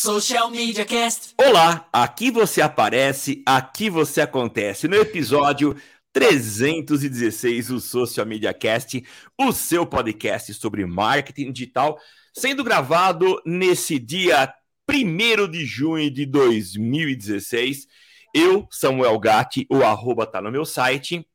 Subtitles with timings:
[0.00, 1.34] Social Media Cast.
[1.36, 4.86] Olá, aqui você aparece, aqui você acontece.
[4.86, 5.74] No episódio
[6.12, 9.04] 316 do Social Media Cast,
[9.36, 11.98] o seu podcast sobre marketing digital,
[12.32, 14.54] sendo gravado nesse dia
[14.88, 17.88] 1 de junho de 2016.
[18.32, 21.26] Eu, Samuel Gatti, o arroba tá no meu site,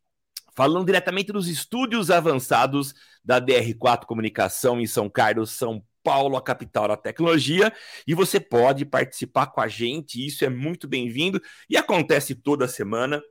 [0.55, 2.95] falando diretamente dos estúdios avançados
[3.25, 7.73] da DR4 Comunicação em São Carlos, São Paulo, a capital da tecnologia,
[8.05, 13.21] e você pode participar com a gente, isso é muito bem-vindo e acontece toda semana.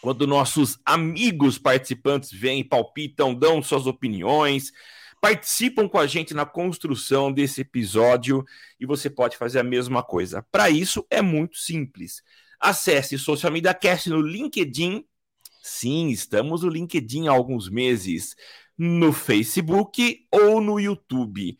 [0.00, 4.70] Quando nossos amigos participantes vêm, palpitam, dão suas opiniões,
[5.20, 8.44] participam com a gente na construção desse episódio
[8.78, 10.44] e você pode fazer a mesma coisa.
[10.52, 12.22] Para isso é muito simples.
[12.60, 15.02] Acesse Social Media Cast no LinkedIn.
[15.62, 18.36] Sim, estamos no LinkedIn há alguns meses,
[18.76, 21.56] no Facebook ou no YouTube.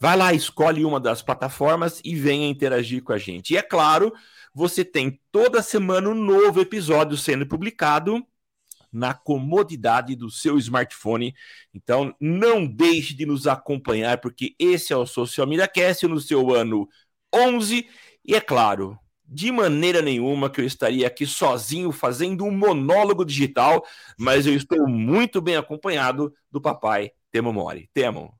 [0.00, 3.52] Vai lá, escolhe uma das plataformas e venha interagir com a gente.
[3.52, 4.12] E é claro,
[4.54, 8.24] você tem toda semana um novo episódio sendo publicado
[8.92, 11.34] na comodidade do seu smartphone.
[11.74, 16.54] Então, não deixe de nos acompanhar, porque esse é o Social Media Cast no seu
[16.54, 16.88] ano
[17.34, 17.88] 11.
[18.24, 23.84] E é claro, de maneira nenhuma que eu estaria aqui sozinho fazendo um monólogo digital,
[24.18, 27.90] mas eu estou muito bem acompanhado do papai Temo Mori.
[27.92, 28.32] Temo,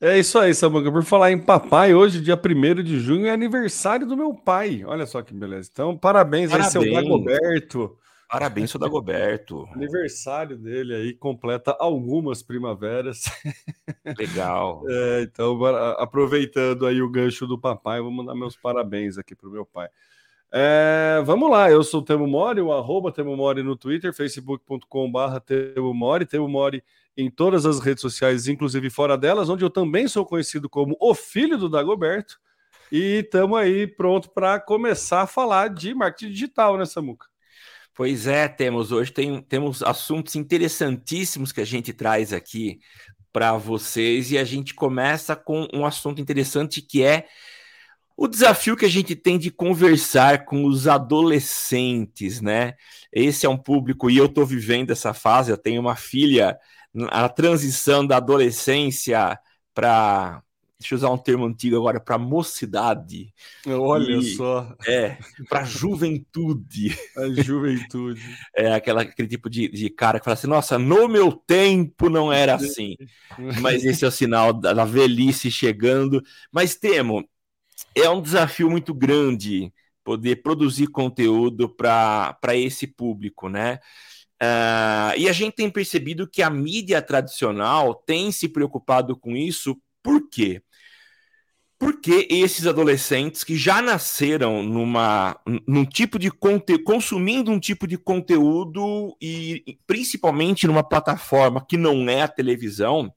[0.00, 0.90] é isso aí, Samuca.
[0.90, 4.84] Por falar em papai, hoje, dia 1 de junho, é aniversário do meu pai.
[4.84, 5.70] Olha só que beleza.
[5.72, 6.76] Então, parabéns, parabéns.
[6.76, 7.98] aí, seu Dagoberto.
[8.28, 9.68] Parabéns, seu Dagoberto.
[9.72, 13.24] aniversário dele aí, completa algumas primaveras.
[14.18, 14.82] Legal.
[14.88, 15.64] É, então,
[15.98, 19.88] aproveitando aí o gancho do papai, vou mandar meus parabéns aqui pro meu pai.
[20.52, 25.40] É, vamos lá, eu sou o Temo Mori, o arroba Temo Mori no Twitter, facebook.com.br
[25.44, 26.82] Temo Mori, Temo Mori
[27.16, 31.14] em todas as redes sociais, inclusive fora delas, onde eu também sou conhecido como o
[31.14, 32.38] filho do Dagoberto.
[32.92, 37.26] E estamos aí pronto para começar a falar de marketing digital, né, Samuca?
[37.94, 42.78] Pois é, temos hoje tem, temos assuntos interessantíssimos que a gente traz aqui
[43.32, 47.26] para vocês e a gente começa com um assunto interessante que é
[48.16, 52.74] o desafio que a gente tem de conversar com os adolescentes, né?
[53.12, 55.50] Esse é um público e eu estou vivendo essa fase.
[55.50, 56.58] Eu tenho uma filha
[57.10, 59.38] a transição da adolescência
[59.74, 60.42] para
[60.78, 63.32] deixa eu usar um termo antigo agora, para mocidade.
[63.66, 64.74] Olha e, só.
[64.86, 65.16] É,
[65.48, 66.96] para juventude.
[67.16, 68.20] A juventude.
[68.54, 72.32] É aquela, aquele tipo de, de cara que fala assim: nossa, no meu tempo não
[72.32, 72.96] era assim.
[73.60, 76.22] Mas esse é o sinal da, da velhice chegando.
[76.52, 77.26] Mas temo,
[77.96, 79.72] é um desafio muito grande
[80.04, 83.80] poder produzir conteúdo para esse público, né?
[84.40, 89.76] Uh, e a gente tem percebido que a mídia tradicional tem se preocupado com isso,
[90.02, 90.62] por quê?
[91.78, 97.98] Porque esses adolescentes que já nasceram numa, num tipo de conteúdo, consumindo um tipo de
[97.98, 103.12] conteúdo e principalmente numa plataforma que não é a televisão,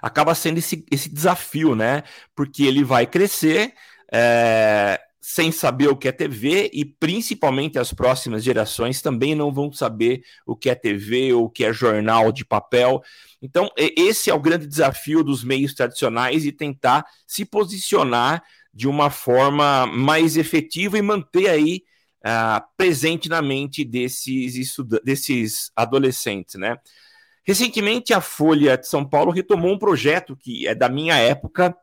[0.00, 2.02] acaba sendo esse, esse desafio, né?
[2.34, 3.72] Porque ele vai crescer,
[4.12, 9.72] é, sem saber o que é TV e principalmente as próximas gerações também não vão
[9.72, 13.00] saber o que é TV ou o que é jornal de papel.
[13.40, 18.42] Então, esse é o grande desafio dos meios tradicionais e tentar se posicionar
[18.74, 21.82] de uma forma mais efetiva e manter aí
[22.26, 26.76] uh, presente na mente desses, desses adolescentes, né?
[27.44, 31.76] Recentemente, a Folha de São Paulo retomou um projeto que é da minha época,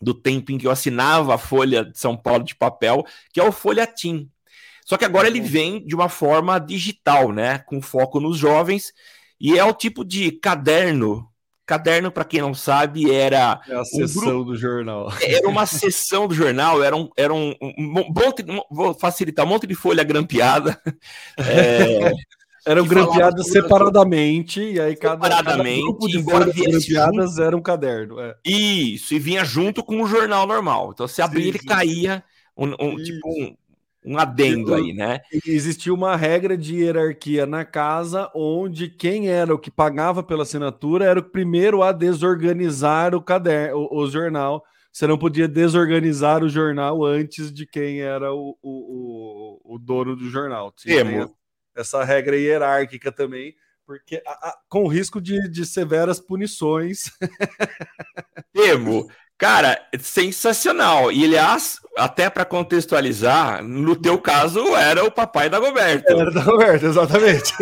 [0.00, 3.44] do tempo em que eu assinava a Folha de São Paulo de papel, que é
[3.44, 4.30] o Folhatim.
[4.84, 5.46] Só que agora ele uhum.
[5.46, 7.58] vem de uma forma digital, né?
[7.58, 8.92] Com foco nos jovens,
[9.40, 11.28] e é o tipo de caderno.
[11.66, 13.60] Caderno, para quem não sabe, era.
[13.68, 15.12] É a sessão um do jornal.
[15.20, 19.66] Era uma sessão do jornal, era um, era um, um, um vou facilitar, um monte
[19.66, 20.80] de folha grampeada.
[21.36, 22.10] É,
[22.68, 27.42] eram grampeadas separadamente, e aí cada, separadamente, cada grupo de grampeadas junto...
[27.42, 28.20] era um caderno.
[28.20, 28.36] É.
[28.44, 30.90] Isso, e vinha junto com o jornal normal.
[30.92, 32.22] Então, você abria, ele caía
[32.56, 33.56] um, um tipo um,
[34.04, 35.20] um adendo aí, né?
[35.46, 41.04] Existia uma regra de hierarquia na casa, onde quem era o que pagava pela assinatura
[41.04, 44.62] era o primeiro a desorganizar o caderno, o, o jornal.
[44.92, 50.16] Você não podia desorganizar o jornal antes de quem era o, o, o, o dono
[50.16, 50.72] do jornal.
[50.76, 51.28] Tinha,
[51.78, 53.54] essa regra hierárquica também,
[53.86, 57.10] porque a, a, com risco de, de severas punições.
[58.52, 59.08] Temo,
[59.38, 61.10] cara, sensacional.
[61.12, 66.10] E aliás, até para contextualizar, no teu caso era o papai da Goberto.
[66.10, 67.54] Era da Goberto, exatamente.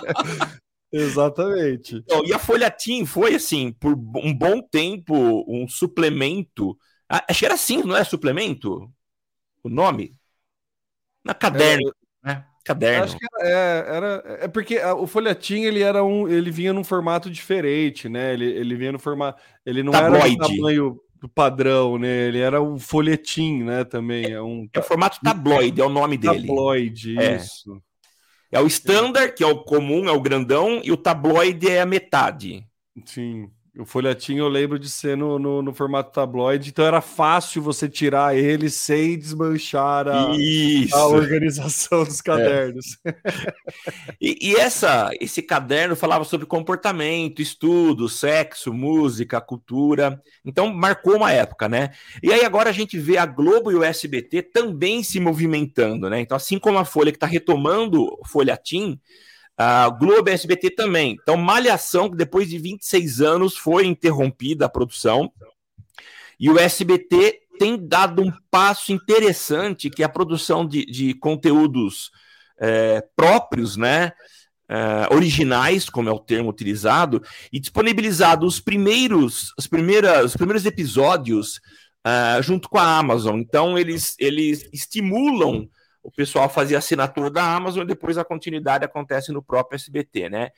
[0.90, 1.96] exatamente.
[1.96, 6.76] Então, e a Folha Team foi assim, por um bom tempo, um suplemento
[7.08, 8.90] Ah, acho que era assim, não é suplemento?
[9.62, 10.16] O nome?
[11.24, 12.46] Na caderno, é, né?
[12.64, 13.04] Caderno.
[13.04, 16.82] Acho que era, é, era, é porque o folhetim ele era um, ele vinha num
[16.82, 18.32] formato diferente, né?
[18.32, 20.36] Ele, ele vinha no formato, ele não Tabloide.
[20.40, 22.28] era do tamanho do padrão, né?
[22.28, 23.84] Ele era um folhetim, né?
[23.84, 24.66] Também é um.
[24.72, 26.46] É o formato tabloide, é o nome dele.
[26.46, 27.36] Tabloide, é.
[27.36, 27.80] isso.
[28.50, 31.86] É o standard, que é o comum, é o grandão, e o tabloide é a
[31.86, 32.66] metade.
[33.04, 33.50] Sim.
[33.76, 37.88] O folhetim eu lembro de ser no, no, no, formato tabloide, então era fácil você
[37.88, 40.28] tirar ele sem desmanchar a,
[40.92, 42.98] a organização dos cadernos.
[43.04, 43.14] É.
[44.20, 50.22] e, e, essa, esse caderno falava sobre comportamento, estudo, sexo, música, cultura.
[50.44, 51.90] Então marcou uma época, né?
[52.22, 56.20] E aí agora a gente vê a Globo e o SBT também se movimentando, né?
[56.20, 59.00] Então, assim como a Folha que está retomando o folhetim,
[59.56, 61.16] a Globo e SBT também.
[61.20, 65.32] Então, Malhação, que depois de 26 anos foi interrompida a produção.
[66.38, 72.10] E o SBT tem dado um passo interessante, que é a produção de, de conteúdos
[72.58, 74.12] é, próprios, né?
[74.66, 77.22] É, originais, como é o termo utilizado,
[77.52, 81.60] e disponibilizado os primeiros, os primeiras, os primeiros episódios
[82.06, 83.38] uh, junto com a Amazon.
[83.38, 85.68] Então, eles, eles estimulam
[86.04, 90.50] o pessoal fazia assinatura da Amazon e depois a continuidade acontece no próprio SBT, né?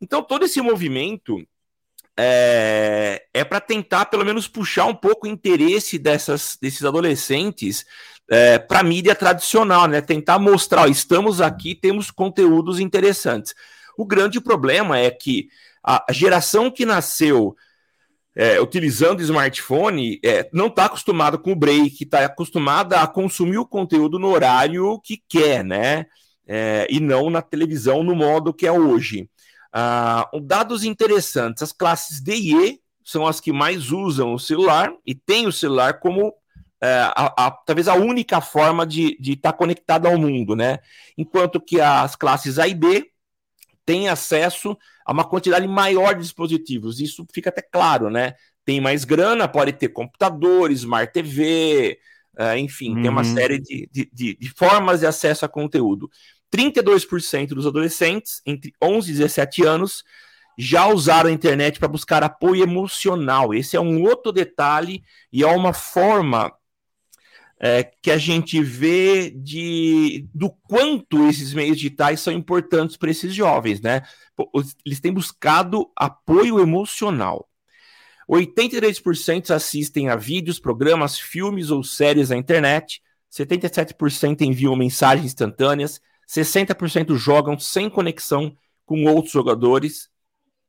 [0.00, 1.46] Então, todo esse movimento
[2.18, 7.84] é, é para tentar, pelo menos, puxar um pouco o interesse dessas, desses adolescentes
[8.30, 10.00] é, para a mídia tradicional, né?
[10.00, 13.54] Tentar mostrar, ó, estamos aqui, temos conteúdos interessantes.
[13.98, 15.48] O grande problema é que
[15.82, 17.54] a geração que nasceu
[18.40, 23.66] é, utilizando smartphone é, não está acostumado com o break, está acostumada a consumir o
[23.66, 26.06] conteúdo no horário que quer, né?
[26.48, 29.28] É, e não na televisão no modo que é hoje.
[29.70, 34.90] Ah, dados interessantes: as classes D e E são as que mais usam o celular
[35.06, 36.32] e têm o celular como
[36.82, 40.78] é, a, a, talvez a única forma de estar tá conectado ao mundo, né?
[41.18, 43.09] Enquanto que as classes A e B
[43.90, 47.00] têm acesso a uma quantidade maior de dispositivos.
[47.00, 48.34] Isso fica até claro, né?
[48.64, 51.98] Tem mais grana, pode ter computadores, Smart TV,
[52.38, 53.02] uh, é, enfim, uhum.
[53.02, 53.34] tem uma uhum.
[53.34, 56.08] série de, de, de, de formas de acesso a conteúdo.
[56.54, 60.04] 32% dos adolescentes entre 11 e 17 anos
[60.56, 63.52] já usaram a internet para buscar apoio emocional.
[63.52, 65.02] Esse é um outro detalhe
[65.32, 66.52] e é uma forma
[67.62, 73.34] é, que a gente vê de do quanto esses meios digitais são importantes para esses
[73.34, 74.00] jovens, né?
[74.84, 77.46] Eles têm buscado apoio emocional.
[78.26, 87.14] 83% assistem a vídeos, programas, filmes ou séries na internet, 77% enviam mensagens instantâneas, 60%
[87.16, 90.08] jogam sem conexão com outros jogadores,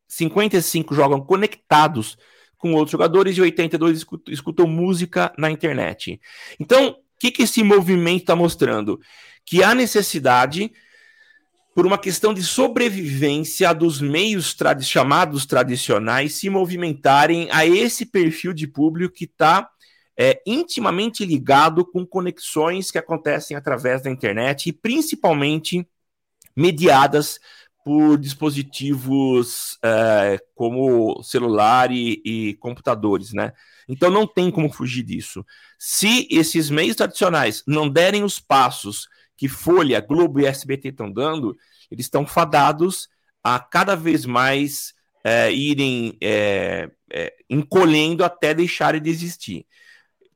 [0.09, 2.17] 55% jogam conectados
[2.62, 6.22] com outros jogadores e 82 escutam, escutam música na internet.
[6.60, 9.02] Então, o que, que esse movimento está mostrando?
[9.44, 10.72] Que há necessidade,
[11.74, 18.54] por uma questão de sobrevivência dos meios trad chamados tradicionais, se movimentarem a esse perfil
[18.54, 19.68] de público que está
[20.16, 25.88] é, intimamente ligado com conexões que acontecem através da internet e principalmente
[26.56, 27.40] mediadas
[27.83, 33.54] por dispositivos é, como celular e, e, computadores, né?
[33.88, 35.45] Então não tem como fugir disso.
[35.80, 41.58] Se esses meios tradicionais não derem os passos que Folha, Globo e SBT estão dando,
[41.89, 43.10] eles estão fadados
[43.44, 49.65] a cada vez mais é, irem é, é, encolhendo até deixarem de existir.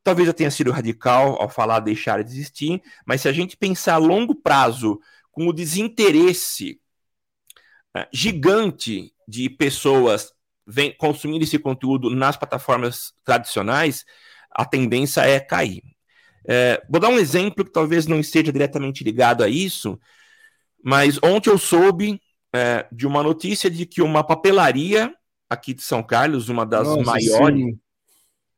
[0.04, 3.96] Talvez eu tenha sido radical ao falar deixar de existir, mas se a gente pensar
[3.96, 5.00] a longo prazo
[5.32, 6.80] com o desinteresse
[8.12, 10.34] gigante de pessoas
[10.68, 14.04] vem consumindo esse conteúdo nas plataformas tradicionais,
[14.52, 15.84] a tendência é cair.
[16.48, 20.00] É, vou dar um exemplo que talvez não esteja diretamente ligado a isso,
[20.84, 22.22] mas ontem eu soube
[22.54, 25.14] é, de uma notícia de que uma papelaria
[25.50, 27.76] aqui de São Carlos, uma das Nossa, maiores,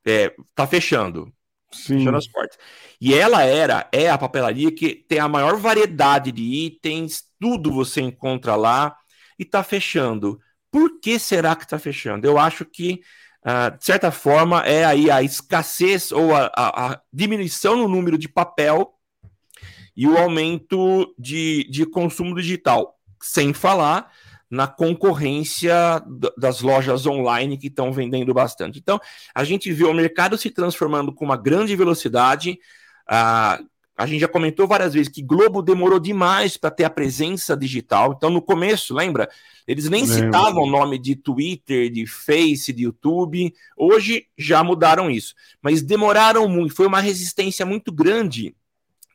[0.06, 1.32] está é, fechando.
[1.72, 2.00] Sim.
[2.00, 2.58] Fechando as portas.
[3.00, 8.01] E ela era, é a papelaria que tem a maior variedade de itens, tudo você
[8.01, 8.96] encontra lá
[9.38, 10.39] e está fechando.
[10.72, 12.25] Por que será que está fechando?
[12.25, 13.01] Eu acho que,
[13.46, 18.17] uh, de certa forma, é aí a escassez ou a, a, a, diminuição no número
[18.17, 18.94] de papel
[19.96, 22.96] e o aumento de, de consumo digital.
[23.22, 24.12] Sem falar
[24.50, 25.74] na concorrência
[26.38, 28.79] das lojas online que estão vendendo bastante.
[28.79, 29.00] Então,
[29.36, 32.58] a gente vê o mercado se transformando com uma grande velocidade.
[33.10, 33.67] Uh,
[33.98, 38.13] A gente já comentou várias vezes que Globo demorou demais para ter a presença digital.
[38.16, 39.27] Então, no começo, lembra?
[39.68, 40.16] Eles nem Lembra.
[40.16, 43.51] citavam o nome de Twitter, de Face, de YouTube.
[43.75, 45.34] Hoje já mudaram isso.
[45.62, 46.75] Mas demoraram muito.
[46.75, 48.56] Foi uma resistência muito grande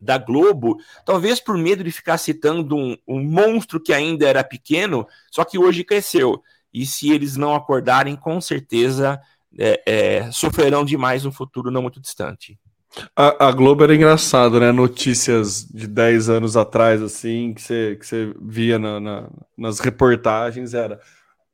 [0.00, 5.06] da Globo, talvez por medo de ficar citando um, um monstro que ainda era pequeno,
[5.30, 6.42] só que hoje cresceu.
[6.74, 9.20] E se eles não acordarem, com certeza
[9.56, 12.58] é, é, sofrerão demais no futuro não muito distante.
[13.16, 14.70] A, a, Globo era engraçado, né?
[14.70, 20.74] Notícias de 10 anos atrás, assim, que você, que você via na, na, nas reportagens,
[20.74, 21.00] era.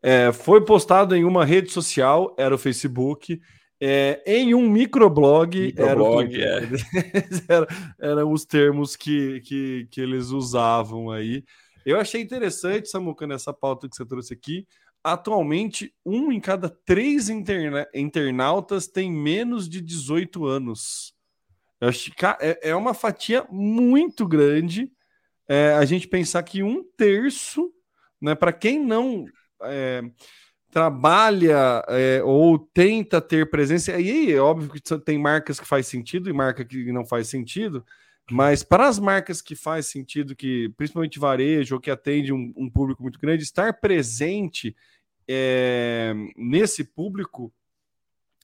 [0.02, 3.40] É, foi postado em uma rede social, era o Facebook,
[3.80, 6.78] é, em um microblog, microblog era, o é.
[7.48, 7.66] era,
[8.00, 11.44] eram os termos que, que, que eles usavam aí.
[11.86, 14.66] Eu achei interessante, Samuca, nessa pauta que você trouxe aqui.
[15.02, 21.14] Atualmente, um em cada três interna internautas tem menos de 18 anos.
[21.80, 24.90] Eu acho que é, é uma fatia muito grande
[25.48, 27.72] é, a gente pensar que um terço,
[28.20, 29.24] né, para quem não
[29.62, 30.02] é,
[30.70, 36.28] trabalha é, ou tenta ter presença, aí é óbvio que tem marcas que faz sentido
[36.28, 37.84] e marca que não faz sentido,
[38.30, 42.68] mas para as marcas que faz sentido, que principalmente varejo ou que atende um, um
[42.68, 44.76] público muito grande, estar presente
[45.26, 47.50] é, nesse público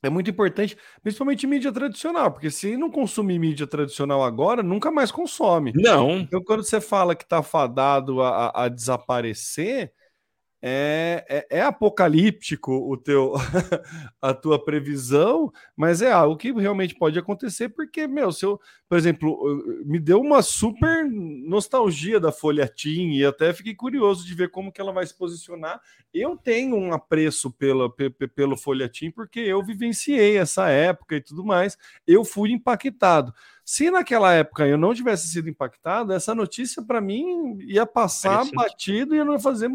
[0.07, 5.11] é muito importante, principalmente mídia tradicional, porque se não consumir mídia tradicional agora, nunca mais
[5.11, 5.73] consome.
[5.75, 6.19] Não.
[6.19, 9.93] Então, quando você fala que está fadado a, a, desaparecer,
[10.67, 13.35] é, é, é, apocalíptico o teu
[14.23, 18.97] a tua previsão, mas é algo que realmente pode acontecer, porque, meu, se eu, por
[18.97, 19.39] exemplo,
[19.85, 24.73] me deu uma super nostalgia da Folha Team e até fiquei curioso de ver como
[24.73, 25.79] que ela vai se posicionar.
[26.15, 27.93] Eu tenho um apreço pela,
[28.35, 33.35] pelo Folha Team, porque eu vivenciei essa época e tudo mais, eu fui impactado.
[33.67, 39.15] Se naquela época eu não tivesse sido impactado, essa notícia para mim ia passar batido
[39.15, 39.69] e ia não fazer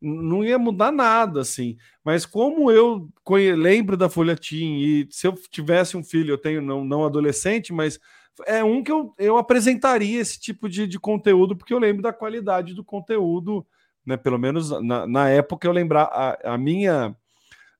[0.00, 1.76] não ia mudar nada, assim.
[2.04, 3.08] Mas como eu
[3.56, 7.72] lembro da Folha Team e se eu tivesse um filho, eu tenho não, não adolescente,
[7.72, 8.00] mas
[8.46, 12.12] é um que eu, eu apresentaria esse tipo de, de conteúdo, porque eu lembro da
[12.12, 13.66] qualidade do conteúdo,
[14.04, 14.16] né?
[14.16, 17.14] Pelo menos na, na época eu lembrar a, a minha.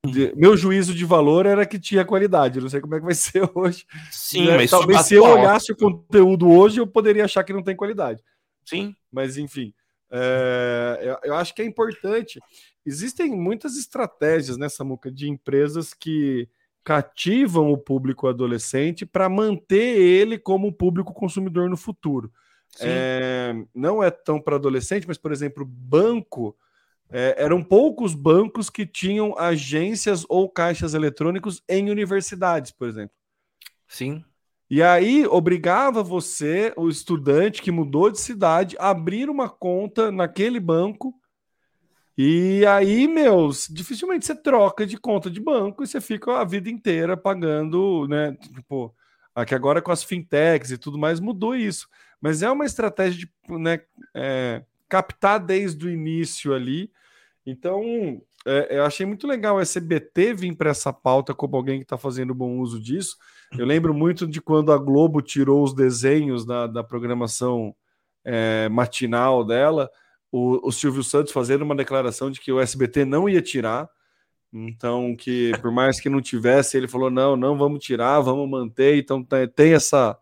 [0.03, 2.59] De, meu juízo de valor era que tinha qualidade.
[2.59, 3.85] Não sei como é que vai ser hoje.
[4.11, 4.57] Sim, né?
[4.57, 8.23] mas talvez se eu olhasse o conteúdo hoje, eu poderia achar que não tem qualidade.
[8.65, 8.95] Sim.
[9.11, 9.73] Mas enfim.
[10.11, 12.39] É, eu, eu, acho que é importante.
[12.85, 16.49] Existem muitas estratégias nessa muca de empresas que
[16.83, 22.31] cativam o público adolescente para manter ele como público consumidor no futuro.
[22.79, 26.55] É, não é tão para adolescente, mas, por exemplo, banco.
[27.13, 33.15] É, eram poucos bancos que tinham agências ou caixas eletrônicos em universidades, por exemplo.
[33.85, 34.23] Sim.
[34.71, 40.61] E aí obrigava você, o estudante que mudou de cidade, a abrir uma conta naquele
[40.61, 41.13] banco.
[42.17, 46.69] E aí, meus, dificilmente você troca de conta de banco e você fica a vida
[46.69, 48.31] inteira pagando, né?
[48.55, 48.95] Tipo,
[49.35, 51.89] aqui agora com as fintechs e tudo mais mudou isso.
[52.21, 53.81] Mas é uma estratégia de né,
[54.15, 56.89] é, captar desde o início ali.
[57.45, 61.83] Então, é, eu achei muito legal a SBT vir para essa pauta como alguém que
[61.83, 63.17] está fazendo bom uso disso.
[63.57, 67.75] Eu lembro muito de quando a Globo tirou os desenhos da, da programação
[68.23, 69.89] é, matinal dela,
[70.31, 73.89] o, o Silvio Santos fazendo uma declaração de que o SBT não ia tirar.
[74.53, 78.97] Então, que por mais que não tivesse, ele falou: não, não vamos tirar, vamos manter.
[78.97, 80.17] Então, tem essa,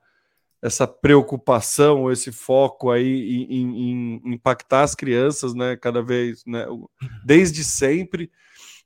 [0.61, 5.77] essa preocupação, esse foco aí em, em, impactar as crianças, né?
[5.77, 6.65] Cada vez, né?
[7.23, 8.29] Desde sempre.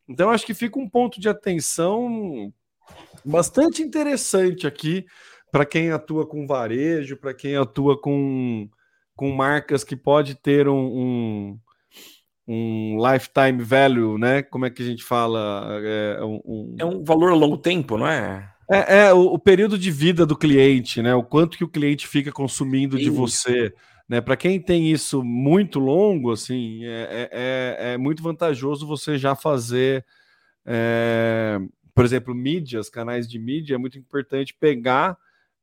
[0.08, 2.53] Então, acho que fica um ponto de atenção
[3.25, 5.06] bastante interessante aqui
[5.51, 8.70] para quem atua com varejo, para quem atua com,
[9.15, 11.60] com marcas que pode ter um, um,
[12.48, 14.44] um, lifetime value, né?
[14.44, 15.80] Como é que a gente fala?
[15.84, 18.53] É um, é um valor a longo tempo, não é?
[18.74, 21.13] É, é o, o, período de vida do cliente, né?
[21.15, 23.74] O quanto que o cliente fica consumindo de você.
[24.08, 29.18] Né, para quem tem isso muito longo, assim, é, é, é, é muito vantajoso você
[29.18, 30.06] já fazer
[30.65, 31.58] é,
[31.94, 35.18] por exemplo, mídias, canais de mídia, é muito importante pegar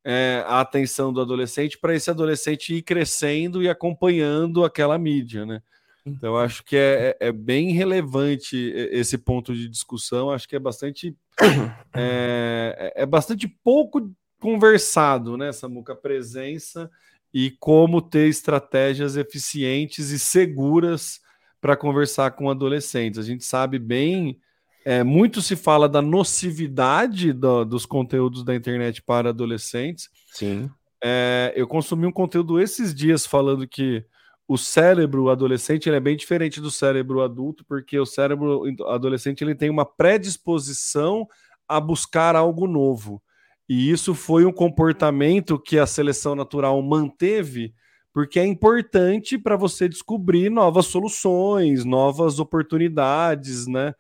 [0.05, 5.63] é, a atenção do adolescente para esse adolescente ir crescendo e acompanhando aquela mídia, né?
[6.05, 8.57] Então, acho que é, é, é bem relevante
[8.91, 10.31] esse ponto de discussão.
[10.31, 11.15] Acho que é bastante
[11.95, 15.93] é, é, é bastante pouco conversado, né, Samuca?
[15.93, 16.91] A presença
[17.33, 21.21] e como ter estratégias eficientes e seguras
[21.61, 23.19] para conversar com adolescentes.
[23.19, 24.41] A gente sabe bem
[24.85, 30.09] é, muito se fala da nocividade do, dos conteúdos da internet para adolescentes.
[30.33, 30.71] Sim.
[31.03, 34.05] É, eu consumi um conteúdo esses dias falando que
[34.51, 39.55] o cérebro adolescente ele é bem diferente do cérebro adulto, porque o cérebro adolescente ele
[39.55, 41.25] tem uma predisposição
[41.69, 43.23] a buscar algo novo.
[43.69, 47.73] E isso foi um comportamento que a seleção natural manteve,
[48.13, 53.95] porque é importante para você descobrir novas soluções, novas oportunidades, né?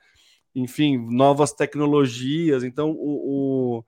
[0.52, 2.64] Enfim, novas tecnologias.
[2.64, 3.84] Então, o, o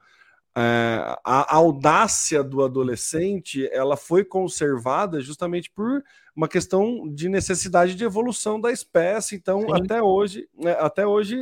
[0.55, 6.05] é, a audácia do adolescente ela foi conservada justamente por
[6.37, 9.35] uma questão de necessidade de evolução da espécie.
[9.35, 9.73] Então, Sim.
[9.73, 11.39] até hoje, né, até hoje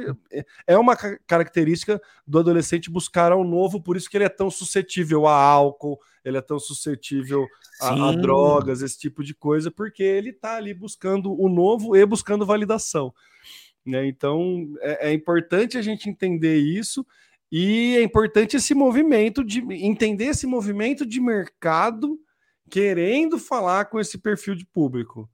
[0.65, 5.27] é uma característica do adolescente buscar ao novo, por isso que ele é tão suscetível
[5.27, 7.47] a álcool, ele é tão suscetível
[7.81, 12.07] a, a, drogas, esse tipo de coisa, porque ele está ali buscando o novo e
[12.07, 13.13] buscando validação.
[13.85, 14.07] Né?
[14.07, 17.05] Então, é, é importante a gente entender isso
[17.51, 22.19] e é importante esse movimento de entender esse movimento de mercado
[22.71, 25.29] querendo falar com esse perfil de público.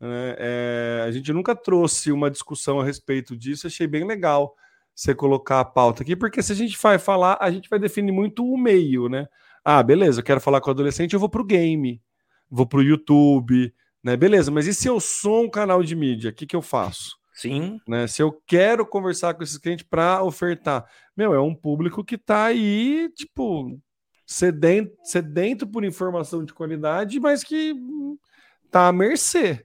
[0.00, 4.54] É, é, a gente nunca trouxe uma discussão a respeito disso, achei bem legal
[4.94, 8.12] você colocar a pauta aqui, porque se a gente vai falar, a gente vai definir
[8.12, 9.28] muito o meio, né?
[9.64, 12.00] Ah, beleza, eu quero falar com o adolescente, eu vou para o game,
[12.50, 13.72] vou para o YouTube,
[14.02, 14.16] né?
[14.16, 17.17] Beleza, mas e se eu sou um canal de mídia, o que, que eu faço?
[17.38, 17.80] Sim.
[17.86, 18.08] Né?
[18.08, 20.84] Se eu quero conversar com esses clientes para ofertar,
[21.16, 23.80] meu, é um público que está aí, tipo,
[24.26, 27.76] sedento, sedento por informação de qualidade, mas que
[28.72, 29.64] tá à mercê.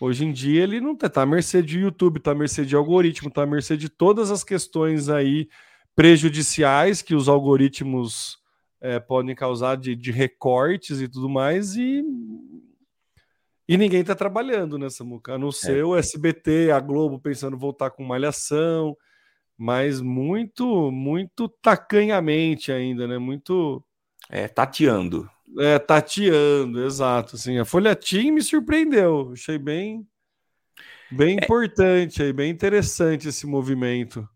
[0.00, 2.76] Hoje em dia ele não tá, tá à mercê de YouTube, tá à mercê de
[2.76, 5.48] algoritmo, tá à mercê de todas as questões aí
[5.96, 8.38] prejudiciais que os algoritmos
[8.80, 12.04] é, podem causar de, de recortes e tudo mais, e
[13.72, 15.52] e ninguém está trabalhando nessa muca, a não é.
[15.52, 15.84] ser é.
[15.84, 18.94] o SBT, a Globo pensando voltar com malhação,
[19.56, 23.16] mas muito, muito tacanhamente ainda, né?
[23.16, 23.82] Muito.
[24.28, 25.26] É, tateando.
[25.58, 27.36] É, tateando, exato.
[27.36, 29.30] Assim, a Folha Team me surpreendeu.
[29.32, 30.06] Achei bem,
[31.10, 31.44] bem é.
[31.44, 34.28] importante aí, bem interessante esse movimento.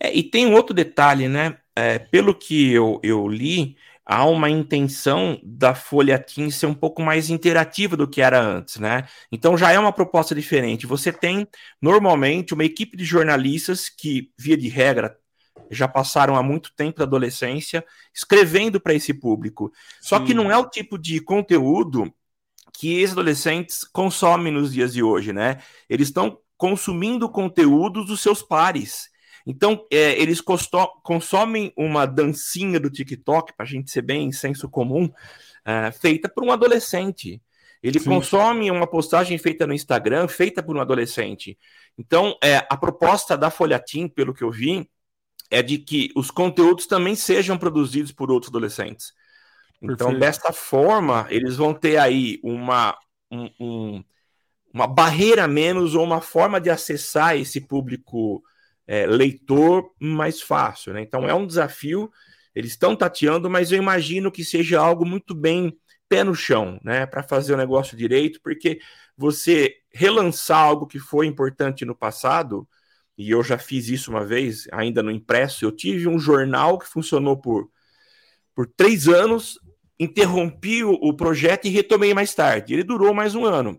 [0.00, 1.58] É, e tem um outro detalhe, né?
[1.76, 3.76] É, pelo que eu, eu li,
[4.08, 8.78] há uma intenção da Folha Team ser um pouco mais interativa do que era antes,
[8.78, 9.06] né?
[9.30, 10.86] Então já é uma proposta diferente.
[10.86, 11.46] Você tem
[11.80, 15.14] normalmente uma equipe de jornalistas que, via de regra,
[15.70, 19.70] já passaram há muito tempo da adolescência escrevendo para esse público.
[20.00, 20.24] Só Sim.
[20.24, 22.10] que não é o tipo de conteúdo
[22.72, 25.58] que esses adolescentes consomem nos dias de hoje, né?
[25.86, 29.10] Eles estão consumindo conteúdos dos seus pares.
[29.46, 35.10] Então, é, eles consomem uma dancinha do TikTok, para a gente ser bem senso comum,
[35.64, 37.40] é, feita por um adolescente.
[37.82, 38.06] Ele Sim.
[38.06, 41.56] consome uma postagem feita no Instagram, feita por um adolescente.
[41.96, 44.88] Então, é, a proposta da Folhatim, pelo que eu vi,
[45.50, 49.12] é de que os conteúdos também sejam produzidos por outros adolescentes.
[49.80, 50.20] Então, Perfeito.
[50.20, 52.96] desta forma, eles vão ter aí uma,
[53.30, 54.04] um, um,
[54.74, 58.42] uma barreira menos ou uma forma de acessar esse público
[58.88, 60.94] é, leitor mais fácil.
[60.94, 61.02] Né?
[61.02, 62.10] Então é um desafio,
[62.54, 67.04] eles estão tateando, mas eu imagino que seja algo muito bem pé no chão, né?
[67.04, 68.80] Para fazer o negócio direito, porque
[69.14, 72.66] você relançar algo que foi importante no passado,
[73.16, 76.88] e eu já fiz isso uma vez, ainda no impresso, eu tive um jornal que
[76.88, 77.70] funcionou por,
[78.54, 79.60] por três anos,
[80.00, 82.72] interrompi o, o projeto e retomei mais tarde.
[82.72, 83.78] Ele durou mais um ano.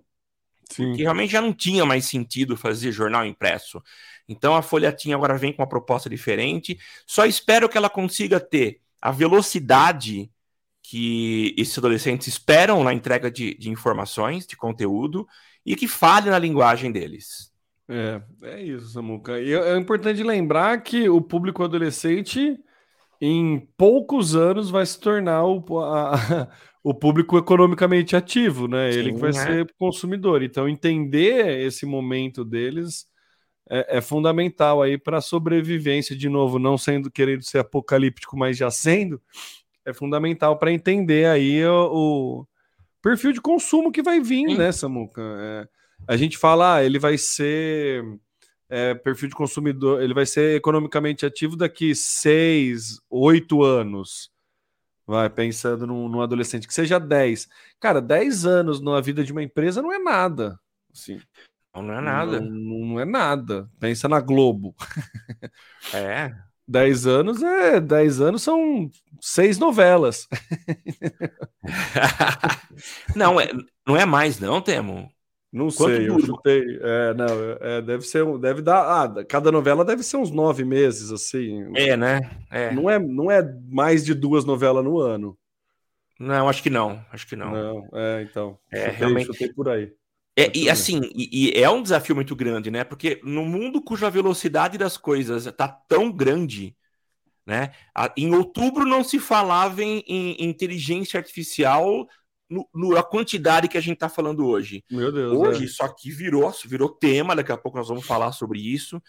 [0.69, 0.87] Sim.
[0.87, 3.81] Porque realmente já não tinha mais sentido fazer jornal impresso.
[4.27, 6.77] Então a Folhatinha agora vem com uma proposta diferente.
[7.05, 10.29] Só espero que ela consiga ter a velocidade
[10.81, 15.27] que esses adolescentes esperam na entrega de, de informações, de conteúdo,
[15.65, 17.51] e que fale na linguagem deles.
[17.87, 19.39] É, é isso, Samuca.
[19.39, 22.59] E é, é importante lembrar que o público adolescente,
[23.21, 26.47] em poucos anos, vai se tornar o, a,
[26.83, 28.91] o público economicamente ativo, né?
[28.91, 29.33] Sim, Ele que vai é.
[29.33, 30.41] ser consumidor.
[30.41, 33.05] Então, entender esse momento deles
[33.69, 38.57] é, é fundamental aí para a sobrevivência, de novo, não sendo querendo ser apocalíptico, mas
[38.57, 39.21] já sendo,
[39.85, 42.47] é fundamental para entender aí o, o,
[43.01, 44.57] perfil de consumo que vai vir, Sim.
[44.57, 45.21] né, Samuca?
[45.21, 45.67] É,
[46.07, 48.03] a gente fala, ah, ele vai ser
[48.69, 54.31] é, perfil de consumidor, ele vai ser economicamente ativo daqui seis, oito anos.
[55.07, 57.49] Vai pensando num, num, adolescente que seja 10.
[57.79, 60.59] Cara, 10 anos na vida de uma empresa não é nada.
[60.93, 61.19] Assim.
[61.73, 62.39] Não, é nada.
[62.39, 63.67] Não, não, é nada.
[63.79, 64.75] Pensa na Globo.
[65.93, 66.31] É.
[66.67, 70.27] 10 anos é 10 anos são seis novelas.
[73.15, 73.49] não, é,
[73.87, 75.11] não é mais, não, Temo.
[75.51, 76.21] Não Quanto sei, duro?
[76.21, 76.79] eu chutei.
[76.81, 77.25] É, não,
[77.59, 78.81] é, deve ser, deve dar.
[78.81, 81.71] Ah, cada novela deve ser uns nove meses, assim.
[81.75, 82.21] É, né?
[82.51, 82.71] É.
[82.71, 85.37] Não, é, não é mais de duas novelas no ano.
[86.19, 87.03] Não, acho que não.
[87.11, 87.51] Acho que não.
[87.51, 88.59] Não, é, então.
[88.71, 89.25] É, chutei, realmente.
[89.27, 89.91] Chutei por aí.
[90.37, 92.83] É, e assim, e, e, é um desafio muito grande, né?
[92.83, 96.75] Porque no mundo cuja velocidade das coisas está tão grande,
[97.45, 97.71] né?
[98.15, 102.07] Em outubro não se falava em, em inteligência artificial
[102.49, 104.83] no, no, a quantidade que a gente está falando hoje.
[104.89, 105.37] Meu Deus.
[105.37, 105.67] Hoje, é.
[105.67, 109.01] só que virou, virou tema, daqui a pouco nós vamos falar sobre isso.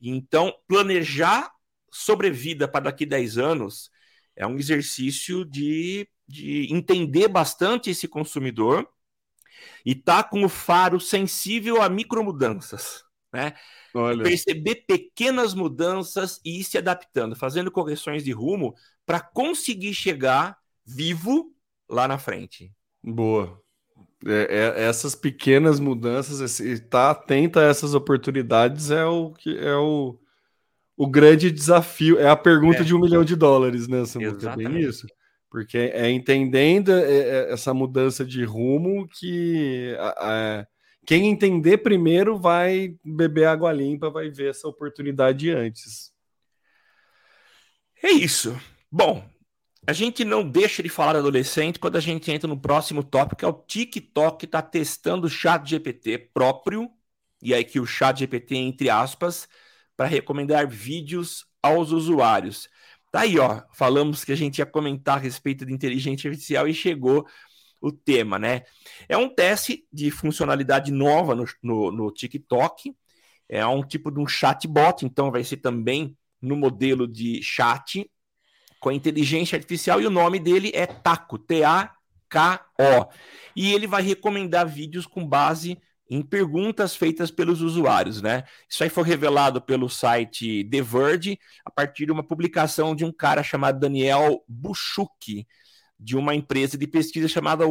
[0.00, 1.50] Então, planejar
[1.90, 3.90] sobrevida para daqui 10 anos
[4.36, 8.88] é um exercício de, de entender bastante esse consumidor
[9.84, 13.54] e tá com o faro sensível a micromudanças, né?
[13.94, 14.22] Olha.
[14.22, 21.52] Perceber pequenas mudanças e ir se adaptando, fazendo correções de rumo para conseguir chegar vivo
[21.88, 22.72] lá na frente.
[23.12, 23.60] Boa.
[24.26, 29.76] É, é, essas pequenas mudanças, estar tá atento a essas oportunidades é o que é
[29.76, 30.18] o,
[30.96, 32.18] o grande desafio.
[32.18, 32.84] É a pergunta é.
[32.84, 34.50] de um milhão de dólares, né, Samuca?
[34.50, 35.06] É bem isso.
[35.50, 39.96] Porque é entendendo é, é, essa mudança de rumo que
[41.06, 46.12] quem entender primeiro vai beber água limpa, vai ver essa oportunidade antes.
[48.02, 48.54] É isso.
[48.90, 49.24] Bom,
[49.88, 53.44] a gente não deixa de falar adolescente quando a gente entra no próximo tópico, que
[53.46, 56.90] é o TikTok está testando o chat GPT próprio,
[57.40, 59.48] e aí que o chat GPT, entre aspas,
[59.96, 62.68] para recomendar vídeos aos usuários.
[63.10, 63.62] Tá aí, ó.
[63.72, 67.26] Falamos que a gente ia comentar a respeito de inteligência artificial e chegou
[67.80, 68.64] o tema, né?
[69.08, 72.94] É um teste de funcionalidade nova no, no, no TikTok.
[73.48, 78.06] É um tipo de um chatbot, então vai ser também no modelo de chat
[78.80, 83.08] com inteligência artificial e o nome dele é Taco, T-A-K-O.
[83.56, 85.78] E ele vai recomendar vídeos com base
[86.10, 88.44] em perguntas feitas pelos usuários, né?
[88.68, 93.12] Isso aí foi revelado pelo site The Verge a partir de uma publicação de um
[93.12, 95.46] cara chamado Daniel Buchuk,
[96.00, 97.64] de uma empresa de pesquisa chamada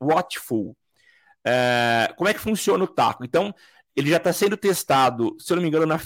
[0.00, 0.76] Watchful.
[1.46, 3.24] É, como é que funciona o taco?
[3.24, 3.54] Então,
[3.96, 5.98] ele já está sendo testado, se eu não me engano, na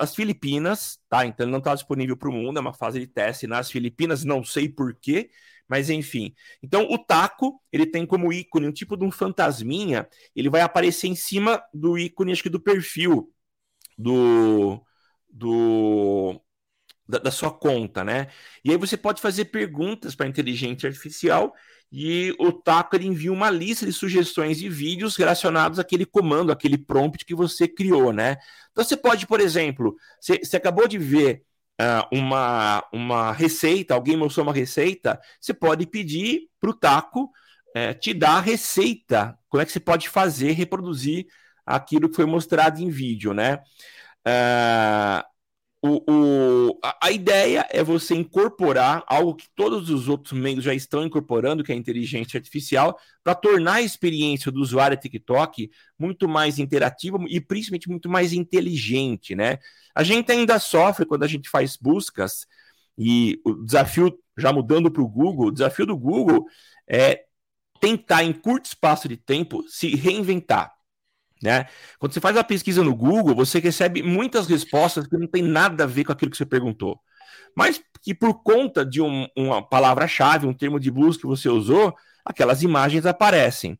[0.00, 1.26] nas Filipinas, tá?
[1.26, 4.24] Então ele não está disponível para o mundo, é uma fase de teste nas Filipinas,
[4.24, 5.30] não sei porquê,
[5.68, 6.34] mas enfim.
[6.62, 11.08] Então, o taco, ele tem como ícone um tipo de um fantasminha, ele vai aparecer
[11.08, 13.32] em cima do ícone, acho que do perfil
[13.98, 14.80] do,
[15.30, 16.40] do
[17.08, 18.28] da, da sua conta, né?
[18.64, 21.54] E aí você pode fazer perguntas para inteligência artificial
[21.90, 26.76] e o Taco ele envia uma lista de sugestões de vídeos relacionados àquele comando, aquele
[26.76, 28.36] prompt que você criou, né?
[28.72, 31.42] Então você pode, por exemplo, você, você acabou de ver
[31.80, 37.98] uh, uma, uma receita, alguém mostrou uma receita, você pode pedir para o Taco uh,
[38.00, 41.26] te dar a receita, como é que você pode fazer, reproduzir
[41.64, 43.60] aquilo que foi mostrado em vídeo, né?
[44.26, 45.35] Uh,
[45.82, 50.74] o, o, a, a, ideia é você incorporar algo que todos os outros meios já
[50.74, 56.28] estão incorporando, que é a inteligência artificial, para tornar a experiência do usuário TikTok muito
[56.28, 59.58] mais interativa e principalmente muito mais inteligente, né?
[59.94, 62.46] A gente ainda sofre quando a gente faz buscas
[62.98, 66.46] e o desafio, já mudando para o Google, o desafio do Google
[66.88, 67.24] é
[67.80, 70.75] tentar, em curto espaço de tempo, se reinventar.
[71.42, 71.66] Né?
[71.98, 75.84] Quando você faz a pesquisa no Google, você recebe muitas respostas que não tem nada
[75.84, 76.98] a ver com aquilo que você perguntou.
[77.54, 81.94] Mas que por conta de um, uma palavra-chave, um termo de busca que você usou,
[82.24, 83.78] aquelas imagens aparecem.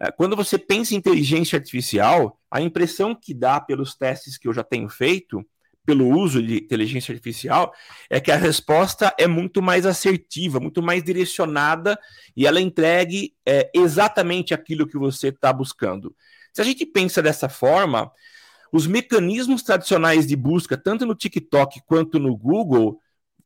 [0.00, 4.52] É, quando você pensa em inteligência artificial, a impressão que dá pelos testes que eu
[4.52, 5.44] já tenho feito,
[5.86, 7.72] pelo uso de inteligência artificial,
[8.10, 11.98] é que a resposta é muito mais assertiva, muito mais direcionada
[12.36, 16.14] e ela entregue é, exatamente aquilo que você está buscando.
[16.56, 18.10] Se a gente pensa dessa forma,
[18.72, 22.98] os mecanismos tradicionais de busca, tanto no TikTok quanto no Google,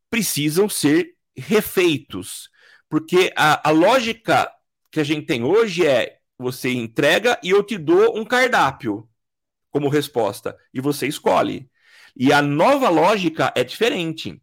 [0.08, 2.48] precisam ser refeitos.
[2.88, 4.48] Porque a, a lógica
[4.92, 9.08] que a gente tem hoje é você entrega e eu te dou um cardápio
[9.72, 11.68] como resposta e você escolhe.
[12.16, 14.40] E a nova lógica é diferente.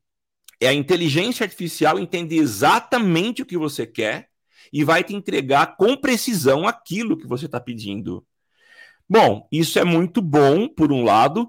[0.59, 4.27] É a inteligência artificial entende exatamente o que você quer
[4.73, 8.26] e vai te entregar com precisão aquilo que você está pedindo.
[9.09, 11.47] Bom, isso é muito bom, por um lado,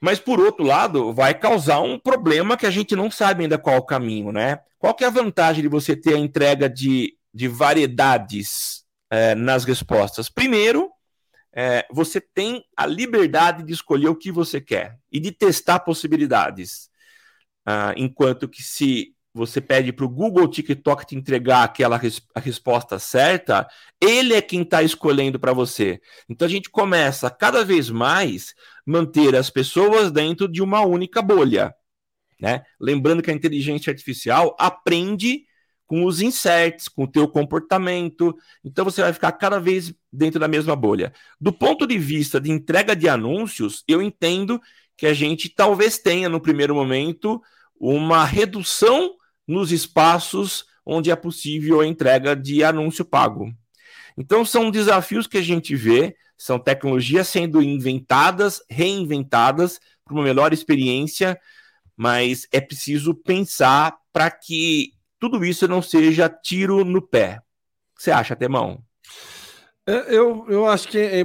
[0.00, 3.78] mas por outro lado, vai causar um problema que a gente não sabe ainda qual
[3.78, 4.60] o caminho, né?
[4.78, 9.64] Qual que é a vantagem de você ter a entrega de, de variedades é, nas
[9.64, 10.28] respostas?
[10.28, 10.90] Primeiro,
[11.54, 16.90] é, você tem a liberdade de escolher o que você quer e de testar possibilidades.
[17.64, 23.00] Ah, enquanto que se você pede para o Google TikTok te entregar aquela res resposta
[23.00, 23.68] certa,
[24.00, 26.00] ele é quem está escolhendo para você.
[26.28, 28.54] Então a gente começa cada vez mais
[28.86, 31.74] manter as pessoas dentro de uma única bolha.
[32.40, 32.62] Né?
[32.80, 35.44] Lembrando que a inteligência artificial aprende
[35.84, 38.36] com os inserts, com o teu comportamento.
[38.64, 41.12] Então você vai ficar cada vez dentro da mesma bolha.
[41.40, 44.60] Do ponto de vista de entrega de anúncios, eu entendo
[44.96, 47.42] que a gente talvez tenha no primeiro momento
[47.78, 53.52] uma redução nos espaços onde é possível a entrega de anúncio pago.
[54.16, 60.52] Então são desafios que a gente vê, são tecnologias sendo inventadas, reinventadas para uma melhor
[60.52, 61.38] experiência,
[61.96, 67.40] mas é preciso pensar para que tudo isso não seja tiro no pé.
[67.92, 68.82] O que você acha, Temão?
[69.86, 71.24] É, eu, eu acho que é,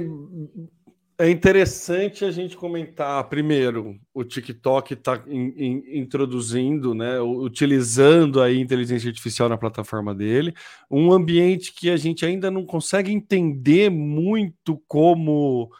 [1.20, 8.50] é interessante a gente comentar, primeiro, o TikTok está in, in, introduzindo, né, utilizando a
[8.50, 10.54] inteligência artificial na plataforma dele,
[10.90, 15.70] um ambiente que a gente ainda não consegue entender muito como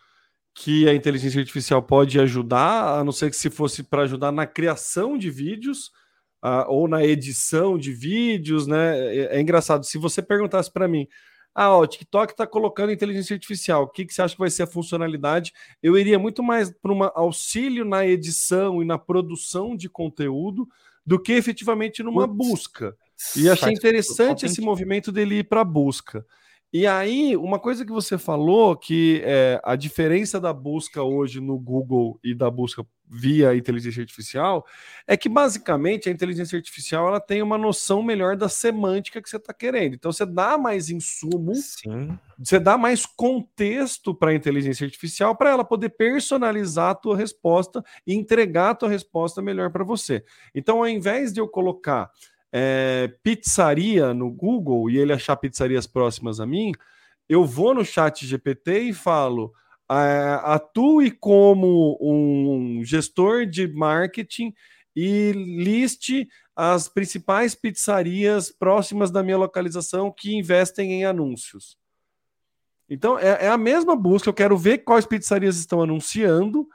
[0.55, 4.47] que a inteligência artificial pode ajudar, a não ser que se fosse para ajudar na
[4.47, 5.91] criação de vídeos
[6.45, 8.99] uh, ou na edição de vídeos, né?
[9.17, 9.87] É, é engraçado.
[9.87, 11.07] Se você perguntasse para mim,
[11.55, 14.51] ah, ó, o TikTok está colocando inteligência artificial, o que, que você acha que vai
[14.51, 15.53] ser a funcionalidade?
[15.83, 20.69] Eu iria muito mais para um auxílio na edição e na produção de conteúdo
[21.05, 22.97] do que efetivamente numa Putz, busca.
[23.37, 26.25] E achei interessante esse movimento dele ir para busca.
[26.73, 31.59] E aí, uma coisa que você falou, que é, a diferença da busca hoje no
[31.59, 34.65] Google e da busca via inteligência artificial,
[35.05, 39.37] é que basicamente a inteligência artificial ela tem uma noção melhor da semântica que você
[39.37, 39.95] está querendo.
[39.95, 42.17] Então você dá mais insumo, Sim.
[42.39, 47.83] você dá mais contexto para a inteligência artificial para ela poder personalizar a tua resposta
[48.07, 50.25] e entregar a tua resposta melhor para você.
[50.55, 52.09] Então, ao invés de eu colocar
[52.53, 56.73] é, pizzaria no Google e ele achar pizzarias próximas a mim,
[57.29, 59.53] eu vou no chat GPT e falo
[59.91, 64.55] é, atue como um gestor de marketing
[64.95, 71.79] e liste as principais pizzarias próximas da minha localização que investem em anúncios.
[72.89, 74.29] Então, é, é, a mesma busca.
[74.29, 76.67] Eu quero ver quais pizzarias estão anunciando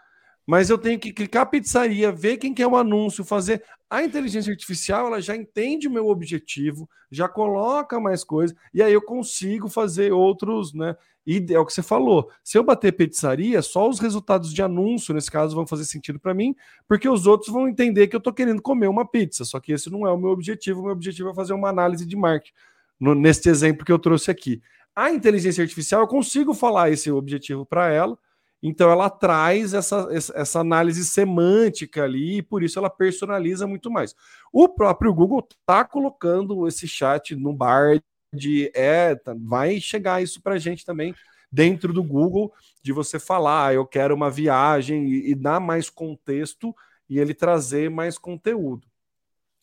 [0.46, 3.64] mas eu tenho que clicar pizzaria, ver quem quer o um anúncio, fazer.
[3.90, 8.94] A inteligência artificial ela já entende o meu objetivo, já coloca mais coisas, e aí
[8.94, 10.96] eu consigo fazer outros, né?
[11.26, 12.30] E é o que você falou.
[12.44, 16.36] Se eu bater pizzaria, só os resultados de anúncio, nesse caso, vão fazer sentido para
[16.36, 16.56] mim,
[16.88, 19.44] porque os outros vão entender que eu estou querendo comer uma pizza.
[19.44, 20.82] Só que esse não é o meu objetivo.
[20.82, 22.54] O meu objetivo é fazer uma análise de marketing,
[23.00, 24.62] no, nesse exemplo que eu trouxe aqui.
[24.96, 28.18] A inteligência artificial, eu consigo falar esse objetivo para ela
[28.68, 34.16] então ela traz essa, essa análise semântica ali e por isso ela personaliza muito mais.
[34.52, 38.02] O próprio Google está colocando esse chat no bar
[38.34, 41.14] de é, tá, vai chegar isso para a gente também
[41.52, 42.52] dentro do Google
[42.82, 46.76] de você falar, ah, eu quero uma viagem e, e dar mais contexto
[47.08, 48.88] e ele trazer mais conteúdo.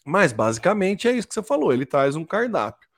[0.06, 2.88] Mas basicamente é isso que você falou, ele traz um cardápio.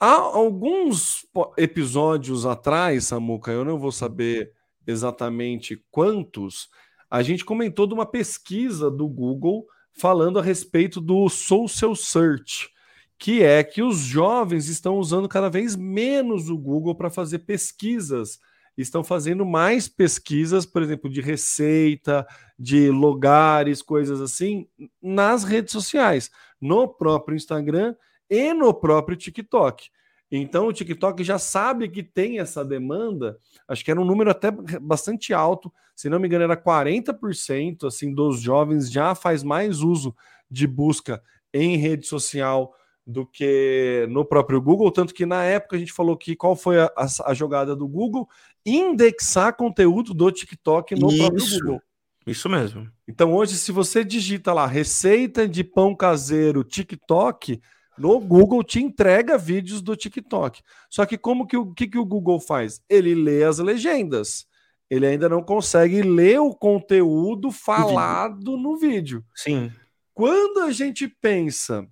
[0.00, 1.26] Há alguns
[1.58, 4.56] episódios atrás, Samuca, eu não vou saber
[4.88, 6.68] exatamente quantos,
[7.10, 12.70] a gente comentou de uma pesquisa do Google falando a respeito do social search,
[13.18, 18.38] que é que os jovens estão usando cada vez menos o Google para fazer pesquisas,
[18.76, 22.26] estão fazendo mais pesquisas, por exemplo, de receita,
[22.58, 24.68] de lugares, coisas assim,
[25.02, 27.94] nas redes sociais, no próprio Instagram
[28.30, 29.90] e no próprio TikTok.
[30.30, 34.50] Então o TikTok já sabe que tem essa demanda, acho que era um número até
[34.80, 40.14] bastante alto, se não me engano era 40% assim dos jovens já faz mais uso
[40.50, 42.74] de busca em rede social
[43.06, 46.78] do que no próprio Google, tanto que na época a gente falou que qual foi
[46.78, 48.28] a, a, a jogada do Google?
[48.66, 51.16] Indexar conteúdo do TikTok no Isso.
[51.16, 51.82] próprio Google.
[52.26, 52.86] Isso mesmo.
[53.08, 57.58] Então hoje se você digita lá receita de pão caseiro TikTok,
[57.98, 60.62] no Google te entrega vídeos do TikTok.
[60.88, 62.80] Só que como que o que, que o Google faz?
[62.88, 64.46] Ele lê as legendas.
[64.90, 69.24] Ele ainda não consegue ler o conteúdo falado no vídeo.
[69.34, 69.70] Sim.
[70.14, 71.86] Quando a gente pensa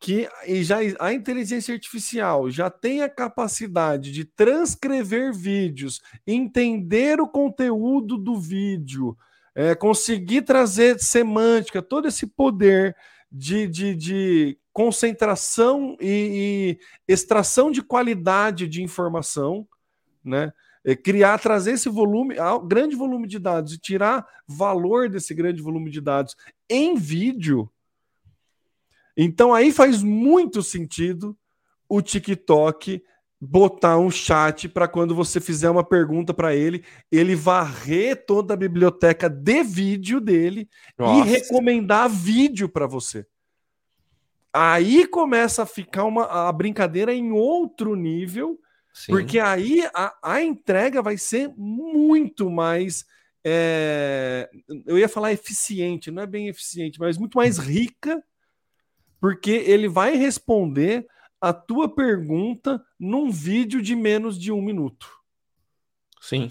[0.00, 0.28] que
[0.62, 8.38] já a inteligência artificial já tem a capacidade de transcrever vídeos, entender o conteúdo do
[8.38, 9.16] vídeo,
[9.54, 12.94] é, conseguir trazer semântica, todo esse poder
[13.30, 16.76] de, de, de concentração e,
[17.08, 19.66] e, extração de qualidade de informação,
[20.22, 20.52] né?
[21.02, 22.34] Criar, trazer esse volume,
[22.66, 26.36] grande volume de dados e tirar valor desse grande volume de dados
[26.68, 27.70] em vídeo.
[29.16, 31.34] Então aí faz muito sentido
[31.88, 33.02] o TikTok
[33.40, 38.56] botar um chat para quando você fizer uma pergunta para ele, ele varrer toda a
[38.56, 41.26] biblioteca de vídeo dele Nossa.
[41.26, 43.26] e recomendar vídeo para você.
[44.56, 48.56] Aí começa a ficar uma, a brincadeira em outro nível,
[48.92, 49.10] Sim.
[49.10, 53.04] porque aí a, a entrega vai ser muito mais.
[53.44, 54.48] É,
[54.86, 58.22] eu ia falar eficiente, não é bem eficiente, mas muito mais rica,
[59.20, 61.04] porque ele vai responder
[61.40, 65.10] a tua pergunta num vídeo de menos de um minuto.
[66.20, 66.48] Sim.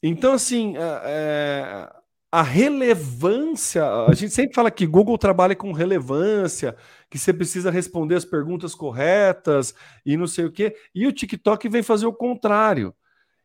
[0.00, 1.92] Então, assim, é,
[2.32, 3.84] a relevância.
[4.06, 6.74] A gente sempre fala que Google trabalha com relevância,
[7.12, 10.74] que você precisa responder as perguntas corretas e não sei o quê.
[10.94, 12.94] E o TikTok vem fazer o contrário.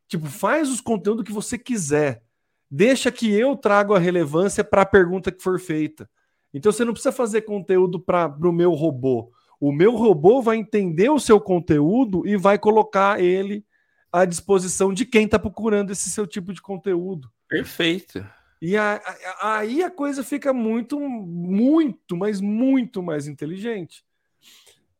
[0.07, 2.23] Tipo, faz os conteúdos que você quiser.
[2.71, 6.09] Deixa que eu trago a relevância para a pergunta que for feita.
[6.53, 9.33] Então você não precisa fazer conteúdo para o meu robô.
[9.59, 13.65] O meu robô vai entender o seu conteúdo e vai colocar ele
[14.09, 17.29] à disposição de quem está procurando esse seu tipo de conteúdo.
[17.49, 18.25] Perfeito.
[18.61, 19.01] E a,
[19.39, 24.03] a, aí a coisa fica muito, muito, mas muito mais inteligente.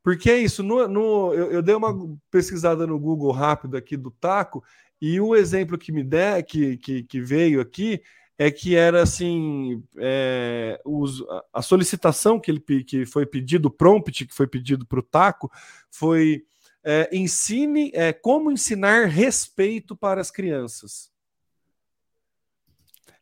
[0.04, 4.10] Porque é isso, no, no eu, eu, dei uma pesquisada no Google rápido aqui do
[4.10, 4.64] taco,
[5.02, 8.02] e o exemplo que me der, que, que, que veio aqui,
[8.38, 14.26] é que era assim: é, os, a solicitação que, ele, que foi pedido, o prompt
[14.26, 15.52] que foi pedido para o taco,
[15.90, 16.46] foi
[16.84, 21.12] é, ensine é, como ensinar respeito para as crianças.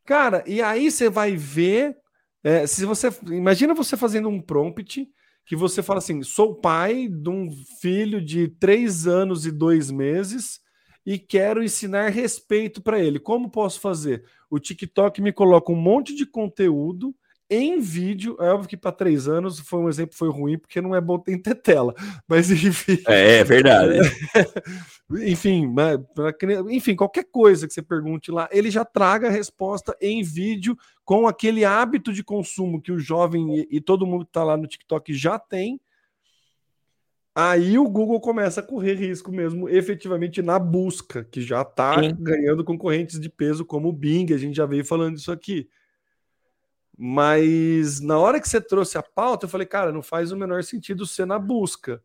[0.05, 1.97] Cara, e aí você vai ver.
[2.43, 3.09] É, se você.
[3.27, 5.07] Imagina você fazendo um prompt
[5.45, 7.49] que você fala assim: sou pai de um
[7.81, 10.59] filho de três anos e dois meses
[11.05, 13.19] e quero ensinar respeito para ele.
[13.19, 14.23] Como posso fazer?
[14.49, 17.15] O TikTok me coloca um monte de conteúdo
[17.49, 18.35] em vídeo.
[18.39, 21.19] É óbvio que para três anos foi um exemplo foi ruim, porque não é bom
[21.19, 21.93] ter tela.
[22.27, 22.97] Mas enfim.
[23.07, 23.99] É, é verdade.
[25.11, 25.73] enfim,
[26.71, 31.27] enfim, qualquer coisa que você pergunte lá, ele já traga a resposta em vídeo com
[31.27, 34.67] aquele hábito de consumo que o jovem e, e todo mundo que está lá no
[34.67, 35.79] TikTok já tem.
[37.37, 42.63] Aí o Google começa a correr risco mesmo, efetivamente na busca, que já está ganhando
[42.63, 45.69] concorrentes de peso como o Bing, a gente já veio falando isso aqui.
[46.97, 50.63] Mas na hora que você trouxe a pauta, eu falei, cara, não faz o menor
[50.63, 52.01] sentido ser na busca.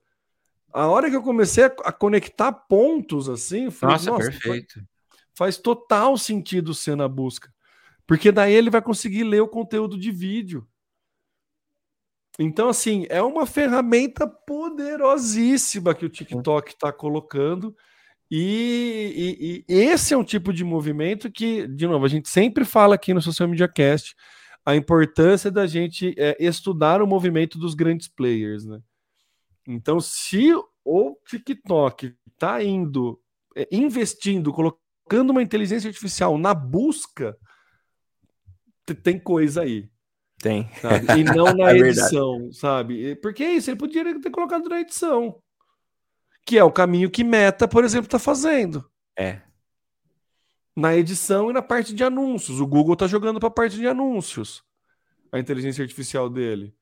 [0.73, 4.75] A hora que eu comecei a, conectar pontos assim, falei, nossa, nossa perfeito.
[4.75, 4.87] Faz,
[5.35, 7.53] faz total sentido ser na busca.
[8.07, 10.67] Porque daí ele vai conseguir ler o conteúdo de vídeo.
[12.39, 17.77] Então, assim, é uma ferramenta poderosíssima que o TikTok está colocando.
[18.31, 22.65] E, e, e, esse é um tipo de movimento que, de novo, a gente sempre
[22.65, 24.15] fala aqui no Social Media Cast
[24.65, 28.81] a importância da gente é, estudar o movimento dos grandes players, né?
[29.67, 30.53] Então, se
[30.85, 33.21] o TikTok está indo,
[33.57, 37.37] é, investindo, colocando uma inteligência artificial na busca,
[39.03, 39.89] tem coisa aí.
[40.39, 40.69] Tem.
[40.81, 41.21] Sabe?
[41.21, 43.15] E não na é edição, sabe?
[43.17, 45.41] Porque é isso, ele poderia ter colocado na edição.
[46.47, 48.91] Que é o caminho que Meta, por exemplo, está fazendo.
[49.17, 49.43] É
[50.81, 52.61] na edição e na parte de anúncios.
[52.61, 54.63] O Google está jogando para a parte de anúncios,
[55.31, 56.75] a inteligência artificial dele.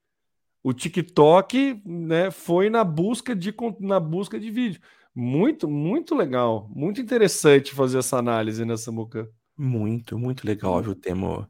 [0.68, 4.78] O TikTok né, foi na busca de na busca de vídeo.
[5.14, 9.26] Muito, muito legal, muito interessante fazer essa análise nessa boca.
[9.56, 11.48] Muito, muito legal, viu, Temo?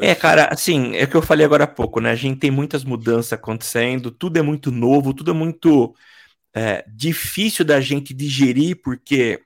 [0.00, 2.10] É, cara, assim, é o que eu falei agora há pouco, né?
[2.10, 5.94] A gente tem muitas mudanças acontecendo, tudo é muito novo, tudo é muito
[6.52, 9.44] é, difícil da gente digerir, porque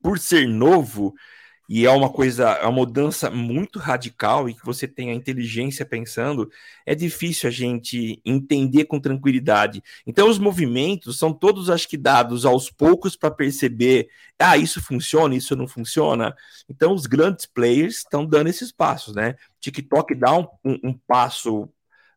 [0.00, 1.14] por ser novo,
[1.72, 5.86] e é uma coisa, é uma mudança muito radical e que você tem a inteligência
[5.86, 6.50] pensando,
[6.84, 9.80] é difícil a gente entender com tranquilidade.
[10.04, 15.36] Então, os movimentos são todos, acho que, dados aos poucos para perceber, ah, isso funciona,
[15.36, 16.34] isso não funciona.
[16.68, 19.36] Então, os grandes players estão dando esses passos, né?
[19.60, 21.68] TikTok dá um, um, um passo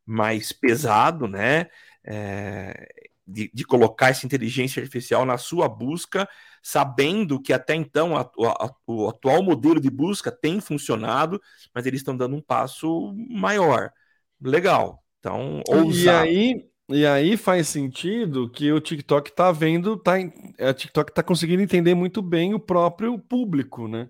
[0.04, 1.68] mais pesado, né?
[2.04, 2.90] É,
[3.26, 6.28] de, de, colocar essa inteligência artificial na sua busca,
[6.62, 11.42] sabendo que até então a, a, o atual modelo de busca tem funcionado,
[11.74, 13.92] mas eles estão dando um passo maior.
[14.42, 15.04] Legal.
[15.20, 16.28] Então, ousar.
[16.28, 20.16] E aí, e aí faz sentido que o TikTok está vendo, tá,
[20.60, 24.10] a TikTok está conseguindo entender muito bem o próprio público, né?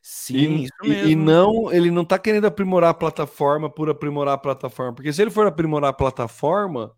[0.00, 0.88] Sim, e.
[0.88, 5.12] E, e não, ele não está querendo aprimorar a plataforma por aprimorar a plataforma, porque
[5.12, 6.94] se ele for aprimorar a plataforma,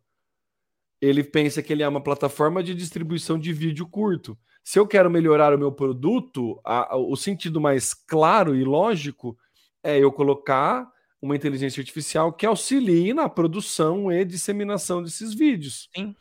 [1.01, 4.37] ele pensa que ele é uma plataforma de distribuição de vídeo curto.
[4.65, 9.37] Se eu quero melhorar o meu produto, a, a, o sentido mais claro e lógico
[9.83, 10.87] é eu colocar
[11.21, 15.89] uma inteligência artificial que auxilie na produção e disseminação desses vídeos.
[15.95, 16.15] Sim.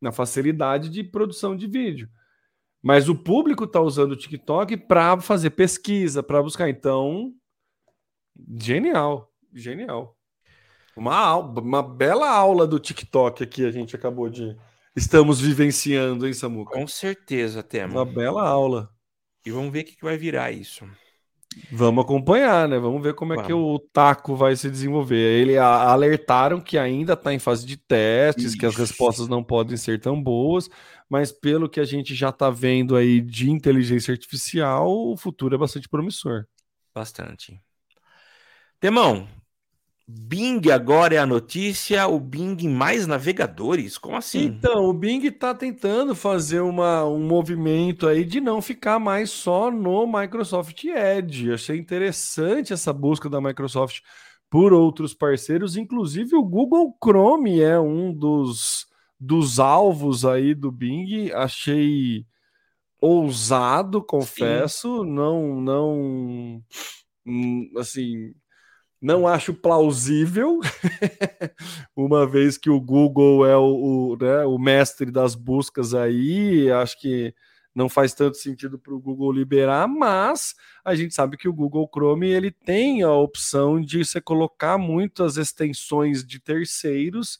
[0.00, 2.08] Na facilidade de produção de vídeo.
[2.82, 6.68] Mas o público está usando o TikTok para fazer pesquisa, para buscar.
[6.70, 7.34] Então,
[8.58, 10.16] genial, genial.
[10.96, 14.56] Uma, uma bela aula do TikTok aqui a gente acabou de.
[14.94, 16.74] Estamos vivenciando, hein, Samuca?
[16.74, 17.94] Com certeza, temos.
[17.94, 18.90] Uma bela aula.
[19.44, 20.84] E vamos ver o que vai virar isso.
[21.70, 22.78] Vamos acompanhar, né?
[22.78, 25.16] Vamos ver como é que o taco vai se desenvolver.
[25.16, 28.58] Ele alertaram que ainda está em fase de testes, Isso.
[28.58, 30.70] que as respostas não podem ser tão boas,
[31.08, 35.58] mas pelo que a gente já está vendo aí de inteligência artificial, o futuro é
[35.58, 36.46] bastante promissor.
[36.94, 37.60] Bastante.
[38.78, 39.28] Temão,
[40.12, 43.96] Bing agora é a notícia, o Bing mais navegadores?
[43.98, 44.44] Como assim?
[44.44, 49.70] Então, o Bing está tentando fazer uma, um movimento aí de não ficar mais só
[49.70, 51.52] no Microsoft Edge.
[51.52, 54.00] Achei interessante essa busca da Microsoft
[54.50, 58.86] por outros parceiros, inclusive o Google Chrome é um dos,
[59.18, 61.30] dos alvos aí do Bing.
[61.32, 62.26] Achei
[63.00, 65.10] ousado, confesso, Sim.
[65.10, 66.62] não não
[67.24, 68.34] hum, assim,
[69.00, 70.60] não acho plausível,
[71.96, 77.00] uma vez que o Google é o, o, né, o mestre das buscas aí, acho
[77.00, 77.34] que
[77.74, 81.88] não faz tanto sentido para o Google liberar, mas a gente sabe que o Google
[81.92, 87.38] Chrome ele tem a opção de você colocar muitas extensões de terceiros,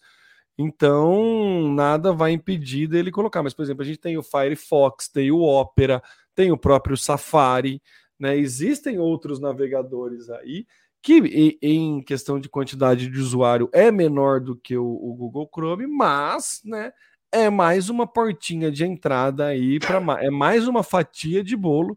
[0.57, 3.43] então nada vai impedir dele colocar.
[3.43, 6.03] Mas, por exemplo, a gente tem o Firefox, tem o Opera,
[6.35, 7.83] tem o próprio Safari,
[8.19, 8.37] né?
[8.37, 10.67] Existem outros navegadores aí
[11.03, 15.86] que em questão de quantidade de usuário é menor do que o, o Google Chrome,
[15.86, 16.92] mas, né,
[17.32, 21.96] é mais uma portinha de entrada aí para é mais uma fatia de bolo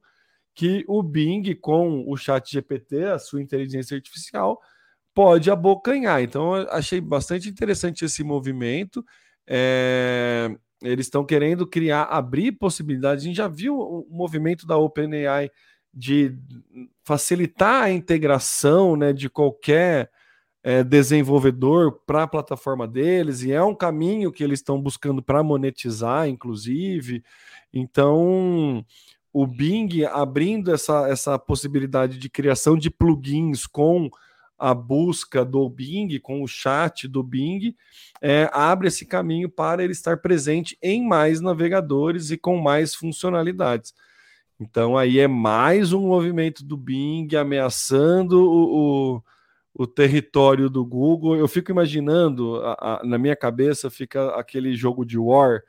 [0.56, 4.60] que o Bing com o Chat GPT, a sua inteligência artificial,
[5.14, 6.22] pode abocanhar.
[6.22, 9.04] Então, achei bastante interessante esse movimento.
[9.48, 13.24] É, eles estão querendo criar, abrir possibilidades.
[13.24, 15.50] A gente já viu o movimento da OpenAI
[15.94, 16.36] de
[17.04, 20.10] facilitar a integração né, de qualquer
[20.64, 25.44] é, desenvolvedor para a plataforma deles, e é um caminho que eles estão buscando para
[25.44, 27.24] monetizar, inclusive.
[27.74, 28.84] Então,
[29.32, 34.10] o Bing abrindo essa, essa possibilidade de criação de plugins com
[34.58, 37.76] a busca do Bing, com o chat do Bing,
[38.22, 43.94] é, abre esse caminho para ele estar presente em mais navegadores e com mais funcionalidades.
[44.60, 49.24] Então aí é mais um movimento do Bing ameaçando o, o,
[49.74, 51.36] o território do Google.
[51.36, 55.64] Eu fico imaginando, a, a, na minha cabeça fica aquele jogo de War,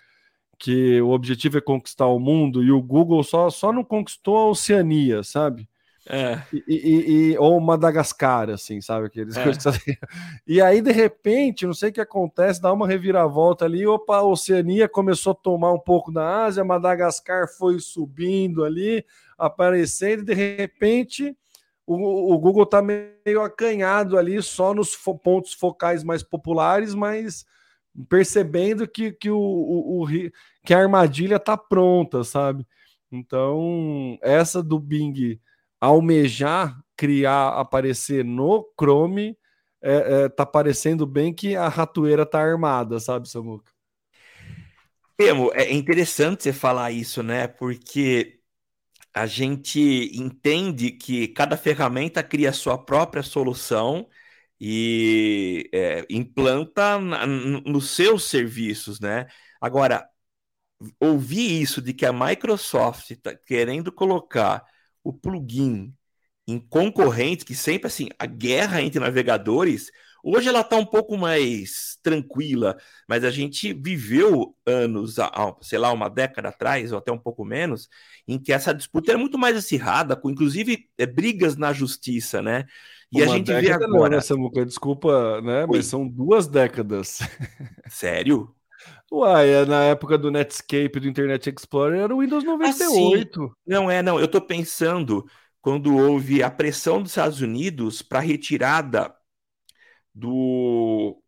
[0.58, 4.50] que o objetivo é conquistar o mundo e o Google só, só não conquistou a
[4.50, 5.68] Oceania, sabe?
[6.06, 6.42] É.
[6.52, 9.06] E, e, e, ou Madagascar, assim, sabe?
[9.06, 9.44] Aqueles é.
[10.46, 13.86] E aí, de repente, não sei o que acontece, dá uma reviravolta ali.
[13.86, 19.04] Opa, a Oceania começou a tomar um pouco da Ásia, Madagascar foi subindo ali,
[19.38, 21.34] aparecendo, e de repente
[21.86, 27.44] o, o Google tá meio acanhado ali, só nos fo pontos focais mais populares, mas
[28.08, 30.08] percebendo que, que, o, o, o
[30.64, 32.66] que a armadilha tá pronta, sabe?
[33.12, 35.38] Então, essa do Bing
[35.84, 39.36] almejar criar, aparecer no Chrome,
[39.82, 43.70] é, é, tá parecendo bem que a ratoeira tá armada, sabe, Samuca?
[45.16, 47.46] Temo, é interessante você falar isso, né?
[47.46, 48.40] Porque
[49.12, 54.08] a gente entende que cada ferramenta cria sua própria solução
[54.60, 59.26] e é, implanta nos seus serviços, né?
[59.60, 60.08] Agora,
[60.98, 64.64] ouvir isso de que a Microsoft está querendo colocar
[65.04, 65.94] o plugin
[66.46, 69.90] em concorrentes, que sempre assim, a guerra entre navegadores,
[70.22, 72.76] hoje ela está um pouco mais tranquila,
[73.08, 75.16] mas a gente viveu anos,
[75.62, 77.88] sei lá, uma década atrás, ou até um pouco menos,
[78.26, 82.64] em que essa disputa era muito mais acirrada, com inclusive é, brigas na justiça, né?
[83.12, 83.88] E uma a gente vê agora.
[83.88, 84.66] Não, né, Samuca?
[84.66, 85.66] Desculpa, né?
[85.66, 87.20] Mas são duas décadas.
[87.88, 88.53] Sério?
[89.10, 93.44] Uai, é na época do Netscape, do Internet Explorer, era o Windows 98.
[93.44, 94.18] Ah, não é, não.
[94.18, 95.24] Eu estou pensando
[95.60, 99.14] quando houve a pressão dos Estados Unidos para retirada
[100.14, 101.20] do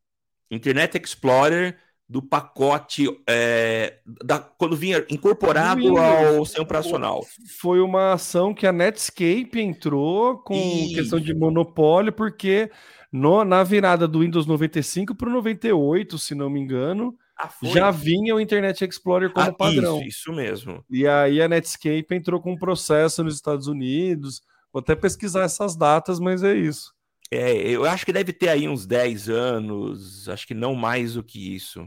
[0.51, 1.79] Internet Explorer
[2.09, 7.27] do pacote é, da, quando vinha incorporado Windows, ao sistema operacional.
[7.59, 10.95] Foi uma ação que a Netscape entrou com Isso.
[10.95, 12.71] questão de monopólio, porque
[13.11, 17.91] no, na virada do Windows 95 para o 98, se não me engano, ah, já
[17.91, 19.99] vinha o Internet Explorer como ah, padrão.
[19.99, 20.85] Isso, isso mesmo.
[20.89, 24.41] E aí a Netscape entrou com um processo nos Estados Unidos.
[24.73, 26.95] Vou até pesquisar essas datas, mas é isso.
[27.31, 31.23] É, eu acho que deve ter aí uns 10 anos, acho que não mais do
[31.23, 31.87] que isso.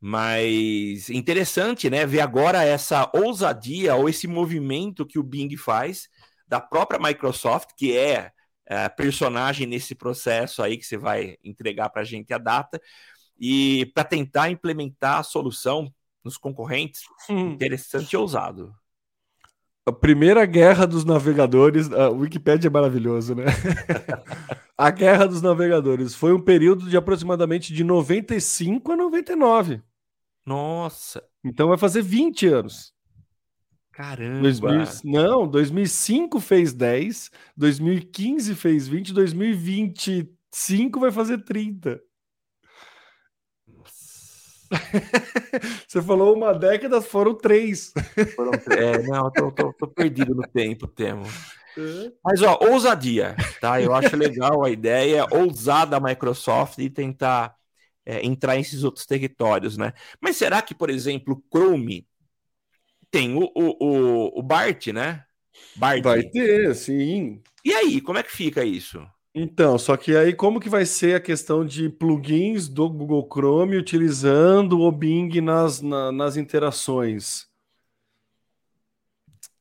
[0.00, 2.04] Mas interessante, né?
[2.04, 6.08] Ver agora essa ousadia ou esse movimento que o Bing faz
[6.46, 8.30] da própria Microsoft, que é
[8.66, 12.80] é, personagem nesse processo aí que você vai entregar para a gente a data
[13.38, 15.92] e para tentar implementar a solução
[16.24, 17.02] nos concorrentes.
[17.28, 17.50] Hum.
[17.52, 18.74] Interessante e ousado.
[19.86, 23.44] A primeira guerra dos navegadores, a Wikipedia é maravilhoso, né?
[24.78, 29.82] a guerra dos navegadores foi um período de aproximadamente de 95 a 99.
[30.46, 31.22] Nossa.
[31.44, 32.94] Então vai fazer 20 anos.
[33.92, 34.40] Caramba!
[34.40, 42.00] 2000, não, 2005 fez 10, 2015 fez 20, 2025 vai fazer 30.
[45.86, 47.92] Você falou uma década, foram três.
[48.34, 51.24] Foram É, não, tô, tô, tô, perdido no tempo, Temo.
[51.76, 52.12] É.
[52.24, 53.80] Mas, ó, ousadia, tá?
[53.80, 57.54] Eu acho legal a ideia, ousada a Microsoft e tentar
[58.06, 59.92] é, entrar nesses outros territórios, né?
[60.20, 62.06] Mas será que, por exemplo, o Chrome
[63.10, 65.24] tem o, o, o, o Bart, né?
[65.76, 66.02] Bart.
[66.02, 67.42] Vai ter, sim.
[67.64, 69.04] E aí, como é que fica isso?
[69.34, 73.76] Então, só que aí como que vai ser a questão de plugins do Google Chrome
[73.76, 77.48] utilizando o Bing nas, na, nas interações?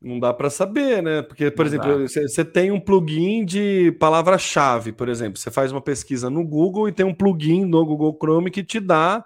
[0.01, 1.21] Não dá para saber, né?
[1.21, 5.39] Porque, por Não exemplo, você tem um plugin de palavra-chave, por exemplo.
[5.39, 8.81] Você faz uma pesquisa no Google e tem um plugin no Google Chrome que te
[8.81, 9.23] dá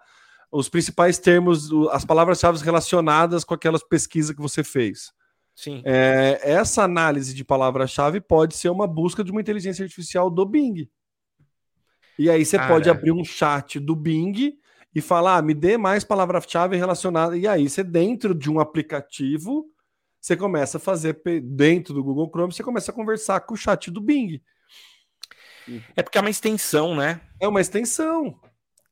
[0.52, 5.12] os principais termos, as palavras-chave relacionadas com aquelas pesquisas que você fez.
[5.58, 5.82] Sim.
[5.84, 10.88] É, essa análise de palavra-chave pode ser uma busca de uma inteligência artificial do Bing.
[12.20, 12.72] E aí você Cara.
[12.72, 14.56] pode abrir um chat do Bing
[14.94, 17.36] e falar, ah, me dê mais palavra-chave relacionada.
[17.36, 19.66] E aí você, dentro de um aplicativo,
[20.22, 23.90] você começa a fazer, dentro do Google Chrome, você começa a conversar com o chat
[23.90, 24.40] do Bing.
[25.96, 27.20] É porque é uma extensão, né?
[27.40, 28.40] É uma extensão.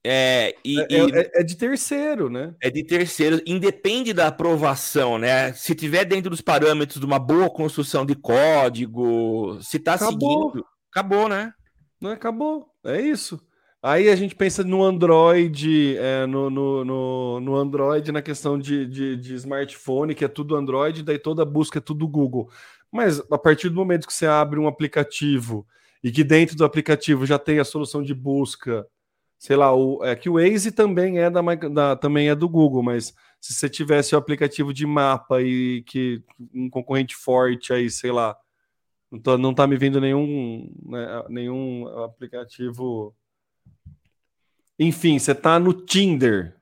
[0.07, 2.53] É, e, é, e, é, é, de terceiro, né?
[2.61, 5.51] É de terceiro, independe da aprovação, né?
[5.53, 10.51] Se tiver dentro dos parâmetros de uma boa construção de código, se tá acabou.
[10.51, 11.51] seguindo, acabou, né?
[11.99, 13.41] Não acabou, é isso.
[13.81, 18.85] Aí a gente pensa no Android, é, no, no, no, no, Android, na questão de,
[18.85, 22.47] de, de, smartphone, que é tudo Android, daí toda busca é tudo Google.
[22.91, 25.65] Mas a partir do momento que você abre um aplicativo
[26.03, 28.85] e que dentro do aplicativo já tem a solução de busca
[29.37, 32.81] sei lá, o, é que o Waze também é da, da, também é do Google,
[32.81, 36.23] mas se você tivesse o aplicativo de mapa e que
[36.53, 38.35] um concorrente forte aí, sei lá,
[39.11, 43.15] não, tô, não tá me vindo nenhum, né, nenhum aplicativo.
[44.79, 46.55] Enfim, você tá no Tinder.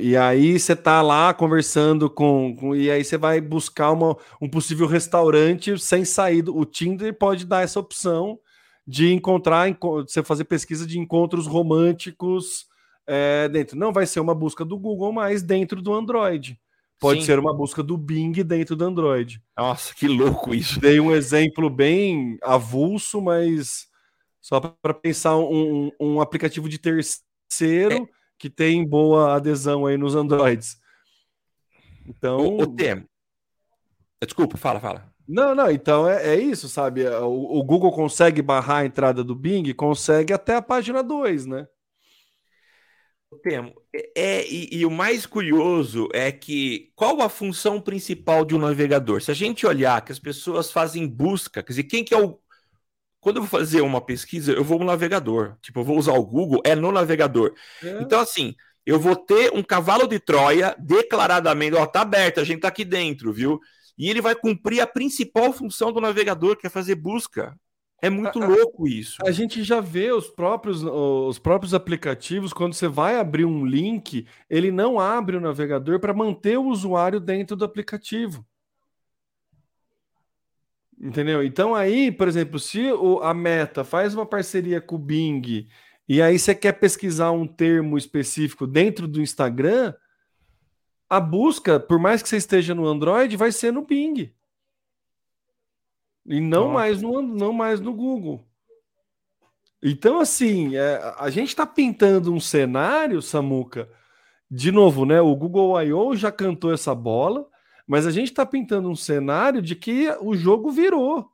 [0.00, 4.48] E aí você tá lá conversando com, com, e aí você vai buscar uma, um
[4.48, 6.48] possível restaurante sem sair.
[6.48, 8.40] O Tinder pode dar essa opção
[8.86, 9.76] de encontrar,
[10.06, 12.66] você fazer pesquisa de encontros românticos
[13.06, 13.78] é, dentro.
[13.78, 16.58] Não vai ser uma busca do Google, mas dentro do Android.
[16.98, 17.26] Pode Sim.
[17.26, 19.42] ser uma busca do Bing dentro do Android.
[19.56, 20.78] Nossa, que louco isso.
[20.78, 23.88] Dei um exemplo bem avulso, mas
[24.40, 28.08] só para pensar um, um, aplicativo de terceiro é.
[28.38, 30.76] que tem boa adesão aí nos Androids.
[32.06, 32.38] Então.
[32.38, 32.76] O, o
[34.24, 35.11] Desculpa, fala, fala.
[35.26, 37.02] Não, não, então é, é isso, sabe?
[37.02, 41.46] É, o, o, Google consegue barrar a entrada do Bing, consegue até a página 2,
[41.46, 41.66] né?
[43.42, 43.72] Temo.
[43.94, 48.58] É, é, e, e, o mais curioso é que qual a função principal de um
[48.58, 49.22] navegador?
[49.22, 52.38] Se a gente olhar que as pessoas fazem busca, quer dizer, quem que é o.
[53.20, 55.56] Quando eu vou fazer uma pesquisa, eu vou no navegador.
[55.62, 57.54] Tipo, eu vou usar o Google, é no navegador.
[57.82, 58.02] É.
[58.02, 58.54] Então, assim,
[58.84, 62.84] eu vou ter um cavalo de Troia declaradamente, ó, tá aberto, a gente tá aqui
[62.84, 63.60] dentro, viu?
[63.96, 67.54] E ele vai cumprir a principal função do navegador, que é fazer busca.
[68.02, 69.18] É muito a, louco isso.
[69.24, 74.26] A gente já vê os próprios, os próprios aplicativos, quando você vai abrir um link,
[74.50, 78.44] ele não abre o navegador para manter o usuário dentro do aplicativo.
[81.00, 81.44] Entendeu?
[81.44, 85.68] Então aí, por exemplo, se o, a Meta faz uma parceria com o Bing
[86.08, 89.94] e aí você quer pesquisar um termo específico dentro do Instagram,
[91.12, 94.32] a busca, por mais que você esteja no Android, vai ser no Bing.
[96.24, 98.42] E não mais no não mais no Google.
[99.82, 103.90] Então, assim, é, a gente está pintando um cenário, Samuca.
[104.50, 105.20] De novo, né?
[105.20, 106.16] O Google I.O.
[106.16, 107.46] já cantou essa bola,
[107.86, 111.30] mas a gente está pintando um cenário de que o jogo virou.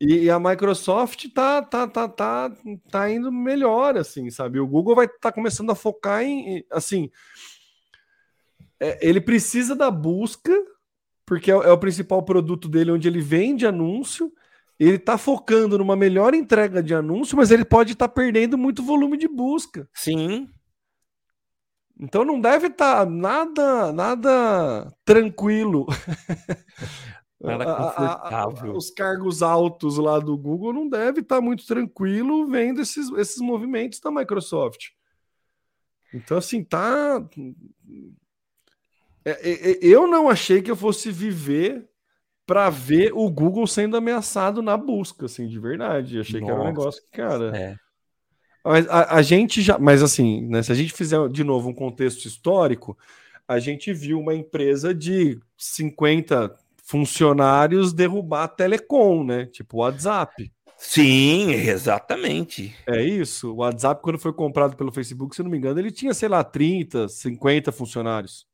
[0.00, 2.52] E, a Microsoft tá, tá, tá, tá,
[2.90, 4.58] tá indo melhor, assim, sabe?
[4.58, 7.10] O Google vai estar tá começando a focar em, assim,
[8.84, 10.52] é, ele precisa da busca,
[11.24, 14.32] porque é, é, o principal produto dele, onde ele vende anúncio.
[14.78, 18.82] Ele está focando numa melhor entrega de anúncio, mas ele pode estar tá perdendo muito
[18.82, 19.88] volume de busca.
[19.94, 20.50] Sim.
[21.98, 25.86] Então não deve estar tá nada, nada tranquilo.
[27.40, 28.70] Nada confortável.
[28.70, 32.80] A, a, os cargos altos lá do Google não deve estar tá muito tranquilo vendo
[32.80, 34.92] esses, esses movimentos da Microsoft.
[36.14, 37.22] Então, assim, tá.
[39.24, 41.88] É, é, é, eu não achei que eu fosse viver
[42.46, 46.20] para ver o Google sendo ameaçado na busca, assim, de verdade.
[46.20, 47.56] Achei Nossa, que era um negócio que, cara.
[47.56, 47.76] É.
[48.64, 49.78] Mas a, a, gente já.
[49.78, 52.96] Mas assim, né, se a gente fizer de novo um contexto histórico,
[53.46, 59.46] a gente viu uma empresa de 50 funcionários derrubar a Telecom, né?
[59.46, 60.50] Tipo o WhatsApp.
[60.76, 62.74] Sim, exatamente.
[62.86, 63.52] É isso.
[63.52, 66.44] O WhatsApp, quando foi comprado pelo Facebook, se não me engano, ele tinha, sei lá,
[66.44, 68.46] 30, 50 funcionários.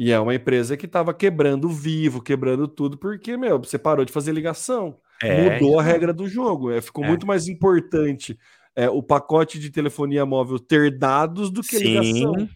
[0.00, 4.10] E é uma empresa que estava quebrando vivo, quebrando tudo, porque, meu, você parou de
[4.10, 4.98] fazer ligação.
[5.22, 6.70] É, mudou a regra do jogo.
[6.70, 7.08] É, ficou é.
[7.08, 8.38] muito mais importante
[8.74, 11.84] é, o pacote de telefonia móvel ter dados do que Sim.
[11.84, 12.48] ligação.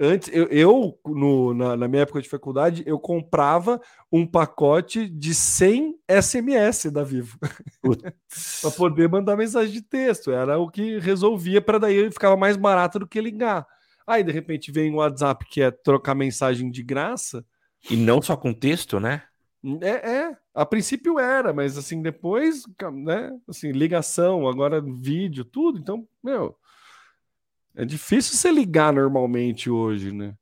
[0.00, 3.78] Antes, eu, eu no, na, na, minha época de faculdade, eu comprava
[4.10, 7.38] um pacote de 100 SMS da Vivo
[8.62, 10.30] para poder mandar mensagem de texto.
[10.30, 13.66] Era o que resolvia para daí ficava mais barato do que ligar.
[14.06, 17.44] Aí, de repente, vem o WhatsApp que é trocar mensagem de graça.
[17.90, 19.22] E não só com texto, né?
[19.82, 23.30] É, é, a princípio era, mas assim, depois, né?
[23.48, 25.78] Assim, ligação, agora vídeo, tudo.
[25.78, 26.56] Então, meu,
[27.74, 30.34] é difícil você ligar normalmente hoje, né?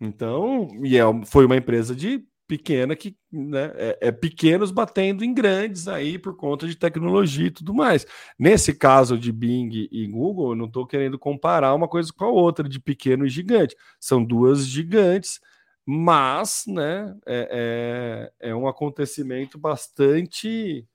[0.00, 5.32] Então, e é, foi uma empresa de pequena que né, é, é, pequenos batendo em
[5.32, 8.06] grandes aí por conta de tecnologia e tudo mais.
[8.38, 12.28] Nesse caso de Bing e Google, eu não estou querendo comparar uma coisa com a
[12.28, 13.74] outra, de pequeno e gigante.
[13.98, 15.40] São duas gigantes,
[15.86, 20.86] mas né, é, é, é um acontecimento bastante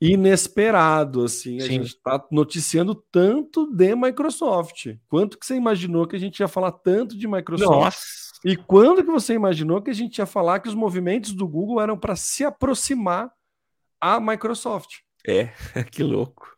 [0.00, 1.56] inesperado, assim.
[1.58, 1.66] A Sim.
[1.66, 4.94] gente está noticiando tanto de Microsoft.
[5.08, 7.68] Quanto que você imaginou que a gente ia falar tanto de Microsoft?
[7.68, 11.46] Nossa e quando que você imaginou que a gente ia falar que os movimentos do
[11.46, 13.30] Google eram para se aproximar
[14.00, 14.98] à Microsoft?
[15.26, 15.46] É,
[15.90, 16.56] que louco.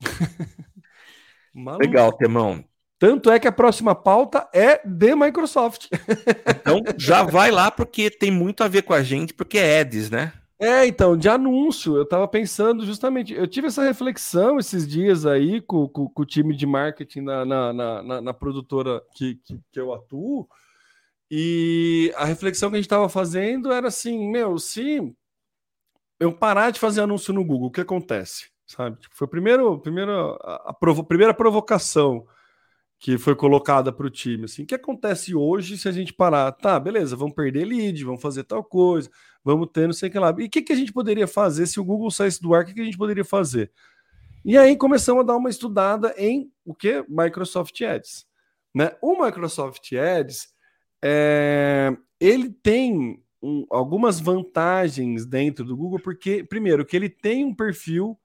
[1.80, 2.64] Legal, Temão.
[2.98, 5.88] Tanto é que a próxima pauta é de Microsoft.
[6.60, 10.10] então já vai lá porque tem muito a ver com a gente, porque é Eds,
[10.10, 10.32] né?
[10.58, 15.62] É, então, de anúncio, eu estava pensando justamente, eu tive essa reflexão esses dias aí
[15.62, 19.80] com, com, com o time de marketing na, na, na, na produtora que, que, que
[19.80, 20.46] eu atuo,
[21.30, 25.14] e a reflexão que a gente estava fazendo era assim: meu, se
[26.18, 28.50] eu parar de fazer anúncio no Google, o que acontece?
[28.66, 28.98] Sabe?
[29.00, 30.12] Tipo, foi a primeira, primeira,
[30.42, 30.74] a,
[31.06, 32.26] primeira provocação
[32.98, 34.44] que foi colocada para o time.
[34.44, 36.52] Assim, o que acontece hoje se a gente parar?
[36.52, 39.10] Tá, beleza, vamos perder lead, vamos fazer tal coisa,
[39.42, 40.34] vamos ter não sei o que lá.
[40.38, 42.62] E o que, que a gente poderia fazer se o Google saísse do ar?
[42.62, 43.72] O que, que a gente poderia fazer?
[44.44, 47.04] E aí começamos a dar uma estudada em o que?
[47.08, 48.26] Microsoft Ads.
[48.74, 48.92] Né?
[49.00, 50.48] O Microsoft Ads
[51.02, 57.54] é, ele tem um, algumas vantagens dentro do Google, porque, primeiro, que ele tem um
[57.54, 58.18] perfil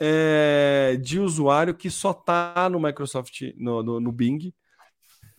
[0.00, 4.52] é, de usuário que só está no Microsoft, no, no, no, Bing.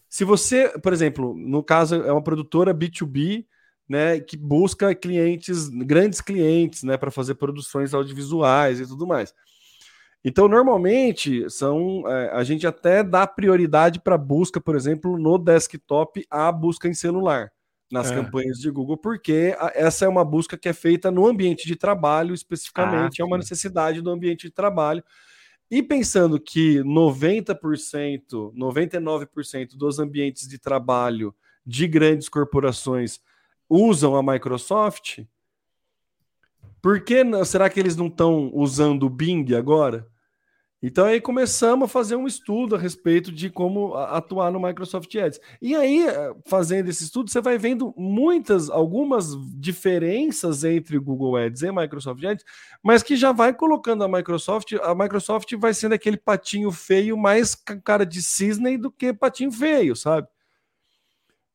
[0.08, 3.46] Se você, por exemplo, no caso, é uma produtora B2B,
[3.88, 9.34] né, que busca clientes, grandes clientes, né, para fazer produções audiovisuais e tudo mais.
[10.24, 16.26] Então, normalmente, são é, a gente até dá prioridade para busca, por exemplo, no desktop,
[16.30, 17.52] a busca em celular,
[17.90, 18.16] nas é.
[18.16, 21.76] campanhas de Google, porque a, essa é uma busca que é feita no ambiente de
[21.76, 25.04] trabalho, especificamente, ah, é uma necessidade do ambiente de trabalho.
[25.72, 31.34] E pensando que 90%, 99% dos ambientes de trabalho
[31.66, 33.22] de grandes corporações
[33.70, 35.20] usam a Microsoft,
[36.82, 40.08] por que não, será que eles não estão usando o Bing agora?
[40.82, 45.40] Então aí começamos a fazer um estudo a respeito de como atuar no Microsoft Ads.
[45.62, 51.64] E aí, eh, fazendo esse estudo, você vai vendo muitas, algumas diferenças entre Google Ads
[51.64, 52.46] e Microsoft Ads,
[52.82, 57.56] mas que já vai colocando a Microsoft, a Microsoft vai sendo aquele patinho feio mais
[57.84, 60.30] cara de cisne do que patinho feio, sabe?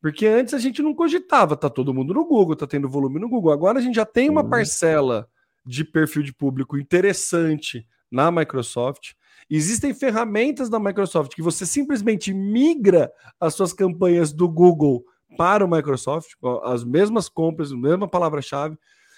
[0.04, 3.26] Porque antes a gente não cogitava, tá todo mundo no Google, tá tendo volume no
[3.26, 3.50] Google.
[3.50, 5.26] Agora a gente já tem uma parcela
[5.64, 9.12] de perfil de público interessante na Microsoft.
[9.48, 15.02] Existem ferramentas da Microsoft que você simplesmente migra as suas campanhas do Google
[15.38, 16.32] para o Microsoft,
[16.64, 18.76] as mesmas compras, a mesma palavra-chave.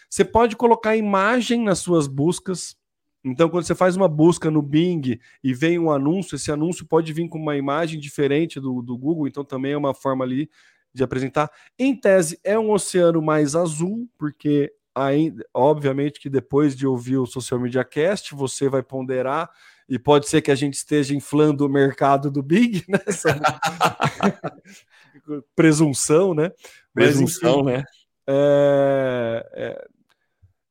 [0.09, 2.76] Você pode colocar imagem nas suas buscas.
[3.24, 7.12] Então, quando você faz uma busca no Bing e vem um anúncio, esse anúncio pode
[7.12, 10.49] vir com uma imagem diferente do, do Google, então também é uma forma ali
[10.97, 11.51] de apresentar.
[11.78, 17.26] Em tese, é um oceano mais azul, porque ainda, obviamente que depois de ouvir o
[17.26, 19.51] Social Media Cast, você vai ponderar
[19.88, 22.99] e pode ser que a gente esteja inflando o mercado do Big, né?
[25.55, 26.51] presunção, né?
[26.92, 27.84] Presunção, Mas, enfim, né?
[28.26, 29.88] é, é,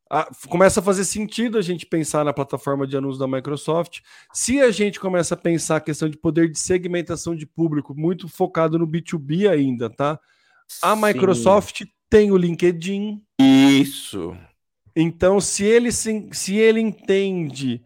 [0.10, 4.00] a, começa a fazer sentido a gente pensar na plataforma de anúncios da Microsoft.
[4.34, 8.28] Se a gente começa a pensar a questão de poder de segmentação de público, muito
[8.28, 10.20] focado no B2B ainda, tá?
[10.82, 11.02] A Sim.
[11.02, 13.22] Microsoft tem o LinkedIn.
[13.40, 14.36] Isso.
[14.96, 17.84] Então, se ele, se, se ele entende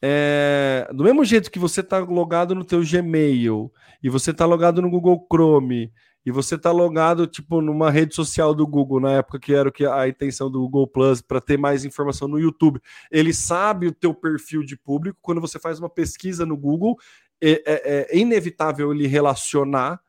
[0.00, 4.82] é, do mesmo jeito que você está logado no teu Gmail e você está logado
[4.82, 5.92] no Google Chrome
[6.24, 9.72] e você está logado tipo numa rede social do Google na época que era o
[9.72, 13.92] que a intenção do Google Plus para ter mais informação no YouTube, ele sabe o
[13.92, 15.18] teu perfil de público.
[15.20, 16.96] Quando você faz uma pesquisa no Google,
[17.40, 20.00] é, é, é inevitável ele relacionar.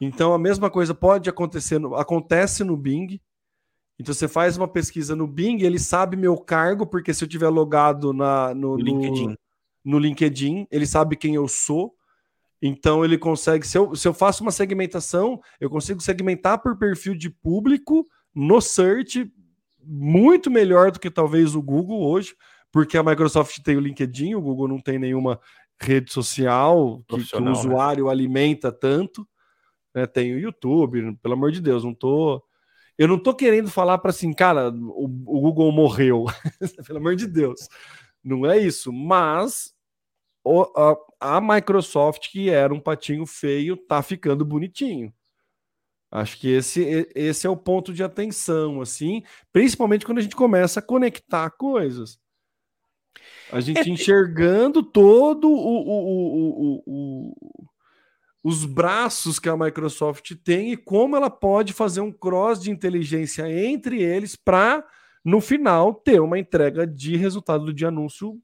[0.00, 3.20] Então a mesma coisa pode acontecer, no, acontece no Bing.
[3.98, 7.48] Então você faz uma pesquisa no Bing, ele sabe meu cargo, porque se eu tiver
[7.48, 9.36] logado na, no, no, LinkedIn.
[9.84, 11.94] no LinkedIn, ele sabe quem eu sou.
[12.66, 17.14] Então ele consegue, se eu, se eu faço uma segmentação, eu consigo segmentar por perfil
[17.14, 19.30] de público no search
[19.82, 22.34] muito melhor do que talvez o Google hoje,
[22.72, 25.38] porque a Microsoft tem o LinkedIn, o Google não tem nenhuma
[25.78, 27.50] rede social que, que o né?
[27.50, 28.10] usuário né?
[28.10, 29.28] alimenta tanto.
[29.94, 30.06] Né?
[30.06, 32.42] Tem o YouTube, pelo amor de Deus, não tô
[32.96, 36.24] eu não tô querendo falar para assim, cara, o, o Google morreu,
[36.86, 37.68] pelo amor de Deus.
[38.22, 39.73] Não é isso, mas
[40.44, 45.12] o, a, a, Microsoft, que era um patinho feio, tá ficando bonitinho.
[46.10, 49.22] Acho que esse, esse é o ponto de atenção, assim,
[49.52, 52.18] principalmente quando a gente começa a conectar coisas.
[53.50, 57.64] A gente é, enxergando todo o, o, o, o
[58.44, 63.50] os braços que a Microsoft tem e como ela pode fazer um cross de inteligência
[63.50, 64.86] entre eles para,
[65.24, 68.38] no final, ter uma entrega de resultado de anúncio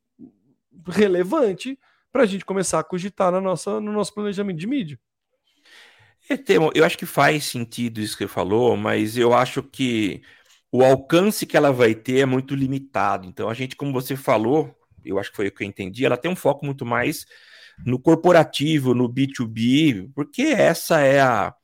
[0.87, 1.79] relevante
[2.13, 4.99] para a gente começar a cogitar na nossa, no nosso planejamento de mídia.
[6.29, 6.37] É,
[6.75, 10.23] eu acho que faz sentido isso que você falou, mas eu acho que
[10.71, 13.27] o alcance que ela vai ter é muito limitado.
[13.27, 16.17] Então, a gente, como você falou, eu acho que foi o que eu entendi, ela
[16.17, 17.27] tem um foco muito mais
[17.85, 21.55] no corporativo, no B2B, porque essa é a,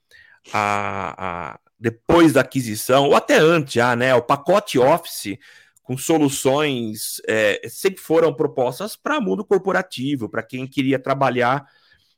[0.53, 4.15] a, a depois da aquisição, ou até antes já, né?
[4.15, 5.39] O pacote Office
[5.87, 11.65] com soluções é, sempre foram propostas para mundo corporativo, para quem queria trabalhar.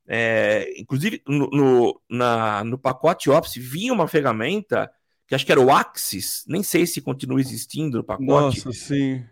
[0.07, 4.91] É, inclusive, no, no, na, no pacote Office vinha uma ferramenta
[5.27, 8.65] que acho que era o Axis, nem sei se continua existindo no pacote.
[8.65, 9.23] Nossa, sim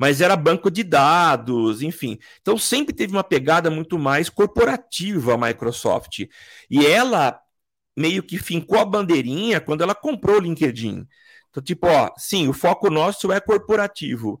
[0.00, 2.18] mas era banco de dados, enfim.
[2.40, 6.20] Então sempre teve uma pegada muito mais corporativa a Microsoft.
[6.70, 7.40] E ela
[7.96, 11.04] meio que fincou a bandeirinha quando ela comprou o LinkedIn.
[11.58, 14.40] Então, tipo, ó, sim, o foco nosso é corporativo.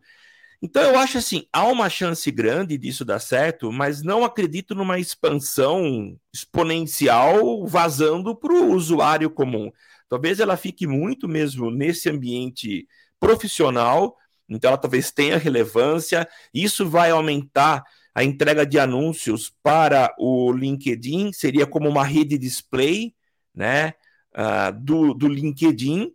[0.62, 4.98] Então eu acho assim, há uma chance grande disso dar certo, mas não acredito numa
[4.98, 9.70] expansão exponencial vazando para o usuário comum.
[10.08, 12.88] Talvez ela fique muito mesmo nesse ambiente
[13.20, 14.16] profissional,
[14.48, 16.28] então ela talvez tenha relevância.
[16.52, 23.14] Isso vai aumentar a entrega de anúncios para o LinkedIn, seria como uma rede display,
[23.54, 23.94] né,
[24.34, 26.12] uh, do, do LinkedIn.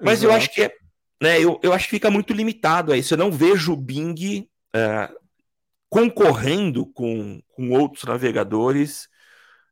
[0.00, 0.24] Mas Exato.
[0.24, 0.72] eu acho que é,
[1.22, 3.14] né, eu, eu acho que fica muito limitado a isso.
[3.14, 5.14] Eu não vejo o Bing uh,
[5.88, 9.08] concorrendo com, com outros navegadores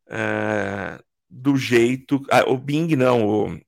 [0.08, 2.22] uh, do jeito.
[2.46, 3.60] o Bing não, o,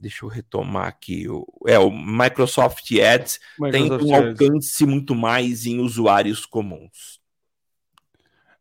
[0.00, 1.28] deixa eu retomar aqui.
[1.28, 4.42] O, é, o Microsoft Ads Microsoft tem um Ads.
[4.42, 7.15] alcance muito mais em usuários comuns.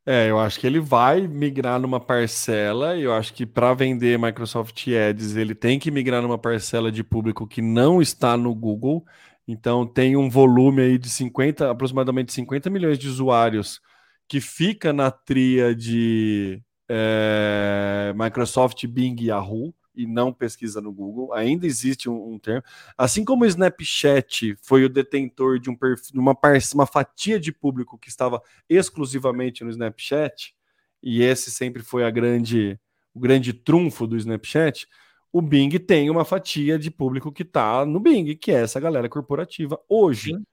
[0.08, 4.20] É, eu acho que ele vai migrar numa parcela, e eu acho que para vender
[4.20, 9.04] Microsoft Ads, ele tem que migrar numa parcela de público que não está no Google.
[9.48, 13.82] Então tem um volume aí de 50, aproximadamente 50 milhões de usuários
[14.28, 21.34] que fica na tria de é, Microsoft, Bing e Yahoo e não pesquisa no Google.
[21.34, 22.64] Ainda existe um, um termo.
[22.98, 26.38] Assim como o Snapchat foi o detentor de um perfil, uma,
[26.74, 30.56] uma fatia de público que estava exclusivamente no Snapchat,
[31.02, 32.80] e esse sempre foi a grande,
[33.14, 34.88] o grande trunfo do Snapchat.
[35.32, 39.10] O Bing tem uma fatia de público que está no Bing, que é essa galera
[39.10, 40.46] corporativa hoje, Sim.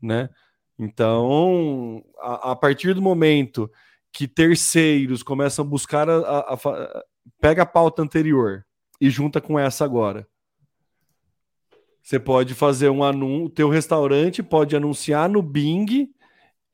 [0.00, 0.28] né?
[0.78, 3.68] Então, a, a, partir do momento
[4.12, 7.04] que terceiros começam a buscar a, a, a
[7.40, 8.64] pega a pauta anterior,
[9.00, 10.26] e junta com essa agora.
[12.02, 16.08] Você pode fazer um anúncio, o teu restaurante pode anunciar no Bing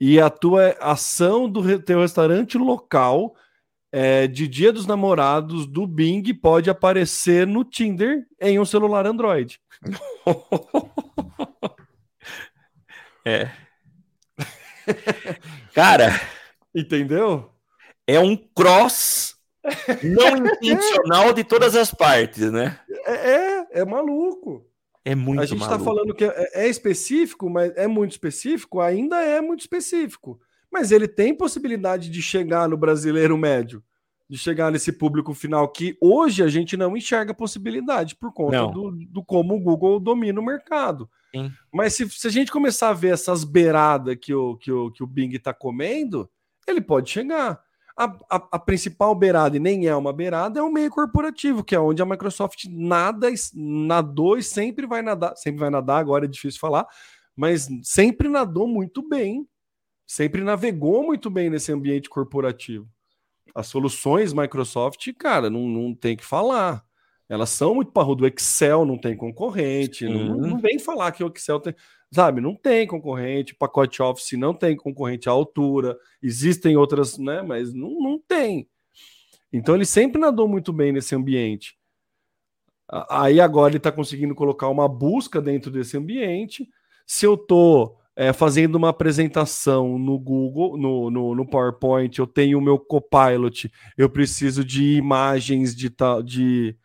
[0.00, 3.34] e a tua ação do teu restaurante local
[3.90, 9.60] é, de Dia dos Namorados do Bing pode aparecer no Tinder em um celular Android.
[13.24, 13.50] é.
[15.72, 16.20] Cara,
[16.74, 17.50] entendeu?
[18.06, 19.33] É um cross
[20.02, 22.78] não intencional de todas as partes, né?
[23.06, 24.66] É, é, é maluco.
[25.04, 29.16] É muito A gente está falando que é, é específico, mas é muito específico, ainda
[29.20, 30.40] é muito específico.
[30.72, 33.82] Mas ele tem possibilidade de chegar no brasileiro médio,
[34.28, 38.90] de chegar nesse público final que hoje a gente não enxerga possibilidade por conta do,
[38.90, 41.08] do como o Google domina o mercado.
[41.34, 41.52] Sim.
[41.70, 45.02] Mas se, se a gente começar a ver essas beiradas que o, que o, que
[45.02, 46.28] o Bing está comendo,
[46.66, 47.60] ele pode chegar.
[47.96, 51.76] A, a, a principal beirada, e nem é uma beirada, é o meio corporativo, que
[51.76, 55.36] é onde a Microsoft nada, nadou e sempre vai nadar.
[55.36, 56.86] Sempre vai nadar, agora é difícil falar,
[57.36, 59.46] mas sempre nadou muito bem.
[60.06, 62.88] Sempre navegou muito bem nesse ambiente corporativo.
[63.54, 66.84] As soluções Microsoft, cara, não, não tem que falar.
[67.28, 68.24] Elas são muito parrudo.
[68.24, 70.06] O Excel não tem concorrente.
[70.06, 71.74] Não, não vem falar que o Excel tem.
[72.12, 73.54] Sabe, não tem concorrente.
[73.54, 75.96] Pacote Office não tem concorrente à altura.
[76.22, 77.42] Existem outras, né?
[77.42, 78.68] Mas não, não tem.
[79.52, 81.76] Então ele sempre nadou muito bem nesse ambiente.
[83.08, 86.68] Aí agora ele está conseguindo colocar uma busca dentro desse ambiente.
[87.06, 87.98] Se eu estou
[88.34, 94.08] fazendo uma apresentação no Google, no, no, no PowerPoint, eu tenho o meu Copilot, eu
[94.08, 96.76] preciso de imagens de tal de,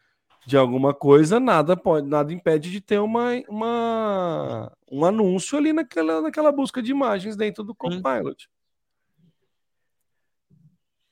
[0.50, 6.22] de alguma coisa, nada pode, nada impede de ter uma, uma um anúncio ali naquela,
[6.22, 8.50] naquela busca de imagens dentro do Copilot.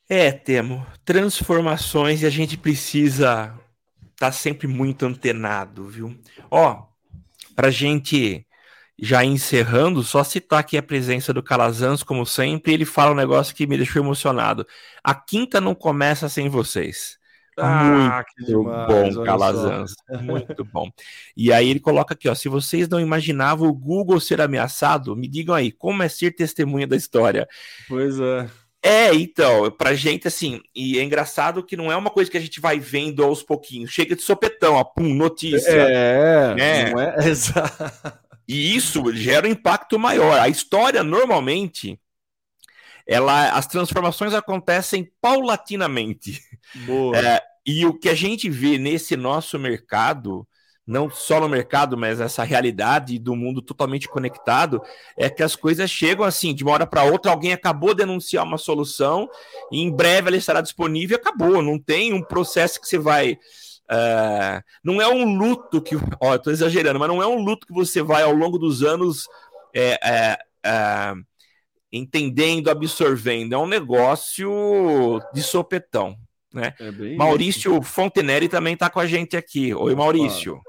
[0.09, 3.53] É, Temo, transformações e a gente precisa
[4.11, 6.19] estar sempre muito antenado, viu?
[6.49, 6.87] Ó,
[7.55, 8.43] pra gente
[8.99, 13.53] já encerrando, só citar aqui a presença do Calazans, como sempre, ele fala um negócio
[13.53, 14.65] que me deixou emocionado.
[15.03, 17.19] A quinta não começa sem vocês.
[17.57, 19.23] Ah, que Muito demais, bom.
[19.23, 19.95] Calazans.
[20.21, 20.89] Muito bom.
[21.35, 25.27] E aí ele coloca aqui, ó, se vocês não imaginavam o Google ser ameaçado, me
[25.27, 27.47] digam aí, como é ser testemunha da história?
[27.87, 28.47] Pois é.
[28.83, 32.41] É, então, pra gente, assim, e é engraçado que não é uma coisa que a
[32.41, 33.91] gente vai vendo aos pouquinhos.
[33.91, 35.71] Chega de sopetão, ó, pum, notícia.
[35.71, 36.91] É, né?
[36.91, 37.15] não é?
[37.27, 38.19] Exato.
[38.47, 40.39] E isso gera um impacto maior.
[40.39, 41.99] A história, normalmente,
[43.05, 46.41] ela, as transformações acontecem paulatinamente.
[46.85, 47.17] Boa.
[47.17, 50.47] É, e o que a gente vê nesse nosso mercado,
[50.85, 54.81] não só no mercado, mas essa realidade do mundo totalmente conectado,
[55.17, 58.45] é que as coisas chegam assim, de uma hora para outra, alguém acabou de anunciar
[58.45, 59.29] uma solução,
[59.69, 61.61] e em breve ela estará disponível e acabou.
[61.61, 63.37] Não tem um processo que você vai.
[63.91, 65.95] é, não é um luto que.
[66.21, 68.81] Ó, eu tô exagerando, mas não é um luto que você vai ao longo dos
[68.81, 69.27] anos.
[69.75, 71.13] é, é, é,
[71.91, 76.17] entendendo, absorvendo, é um negócio de sopetão.
[76.57, 76.73] Né?
[76.79, 77.17] É bem isso.
[77.17, 79.73] Maurício Fontenelle também está com a gente aqui.
[79.75, 80.59] Oi, Maurício.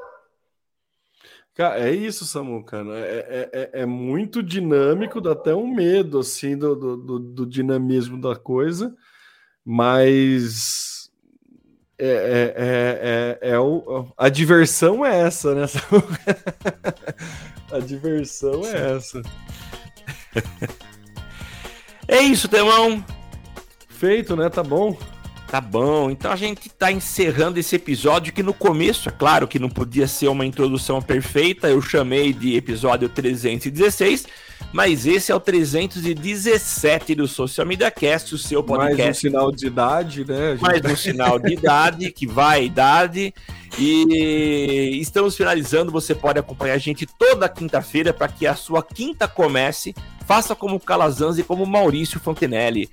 [1.55, 2.97] Cara, é isso, Samu, cara.
[2.99, 8.21] É, é- é- é muito dinâmico, dá até um medo, assim, do, do, do- dinamismo
[8.21, 8.95] da coisa,
[9.65, 11.11] mas
[11.99, 15.67] é, é, é, é, é o, a diversão é essa, né?
[17.73, 19.21] A diversão é essa.
[22.07, 23.05] É isso, Temão.
[23.89, 24.49] Feito, né?
[24.49, 24.97] Tá bom.
[25.51, 29.59] Tá bom, então a gente tá encerrando esse episódio que no começo, é claro que
[29.59, 34.27] não podia ser uma introdução perfeita, eu chamei de episódio 316,
[34.75, 39.51] mas esse é o 317 do Social Media Cast, o seu Mais um podcast sinal
[39.51, 40.51] de idade, né?
[40.51, 43.33] Gente- mais um sinal de idade, que vai idade.
[43.79, 45.91] E estamos finalizando.
[45.93, 49.95] Você pode acompanhar a gente toda quinta-feira para que a sua quinta comece.
[50.27, 52.91] Faça como Calazans e como Maurício Fontenelle.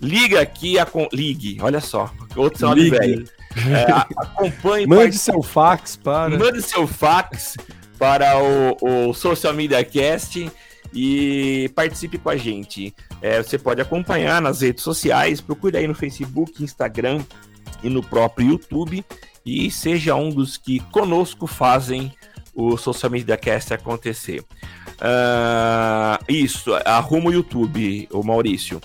[0.00, 3.28] Liga aqui, a ligue, olha só, outro sinal de velho.
[3.56, 6.36] É, acompanhe, Mande seu fax para.
[6.38, 7.56] mande seu fax
[7.98, 10.50] para o, o Social Media Cast
[10.92, 12.94] e participe com a gente.
[13.22, 17.22] É, você pode acompanhar nas redes sociais, procure aí no Facebook, Instagram
[17.82, 19.04] e no próprio YouTube
[19.44, 22.12] e seja um dos que conosco fazem
[22.54, 24.42] o Social Media Cast acontecer.
[25.00, 28.80] Ah, isso, arruma o YouTube, o Maurício.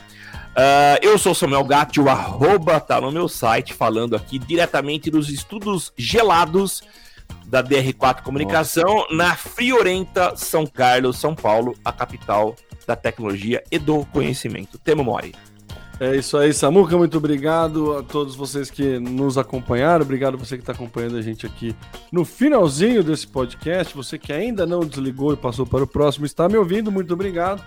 [0.55, 5.09] Ah, eu sou o Samuel Gatti, o arroba tá no meu site, falando aqui diretamente
[5.09, 6.81] dos estudos gelados
[7.45, 14.05] da DR4 Comunicação, na Friorenta, São Carlos, São Paulo, a capital da tecnologia e do
[14.05, 14.77] conhecimento.
[14.77, 15.33] Temo Mori.
[15.99, 16.97] É isso aí, Samuca.
[16.97, 20.03] Muito obrigado a todos vocês que nos acompanharam.
[20.03, 21.75] Obrigado você que está acompanhando a gente aqui
[22.11, 23.95] no finalzinho desse podcast.
[23.95, 26.91] Você que ainda não desligou e passou para o próximo, está me ouvindo.
[26.91, 27.63] Muito obrigado.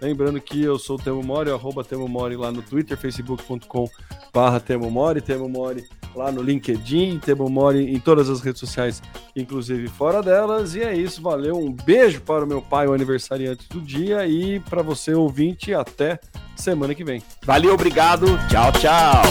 [0.00, 3.88] Lembrando que eu sou o Temo Mori, arroba Temo Mori lá no Twitter, facebook.com
[4.32, 5.84] barra Temo Mori, Temo Mori
[6.14, 9.02] lá no LinkedIn, Temo Mori em todas as redes sociais,
[9.34, 10.74] inclusive fora delas.
[10.74, 11.56] E é isso, valeu.
[11.56, 16.18] Um beijo para o meu pai, o aniversariante do dia, e para você, ouvinte, até
[16.56, 17.22] semana que vem.
[17.44, 18.26] Valeu, obrigado.
[18.48, 19.22] Tchau, tchau.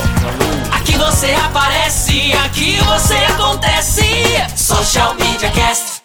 [0.72, 4.03] Aqui você aparece, aqui você acontece.
[4.55, 6.05] Social Media Cast.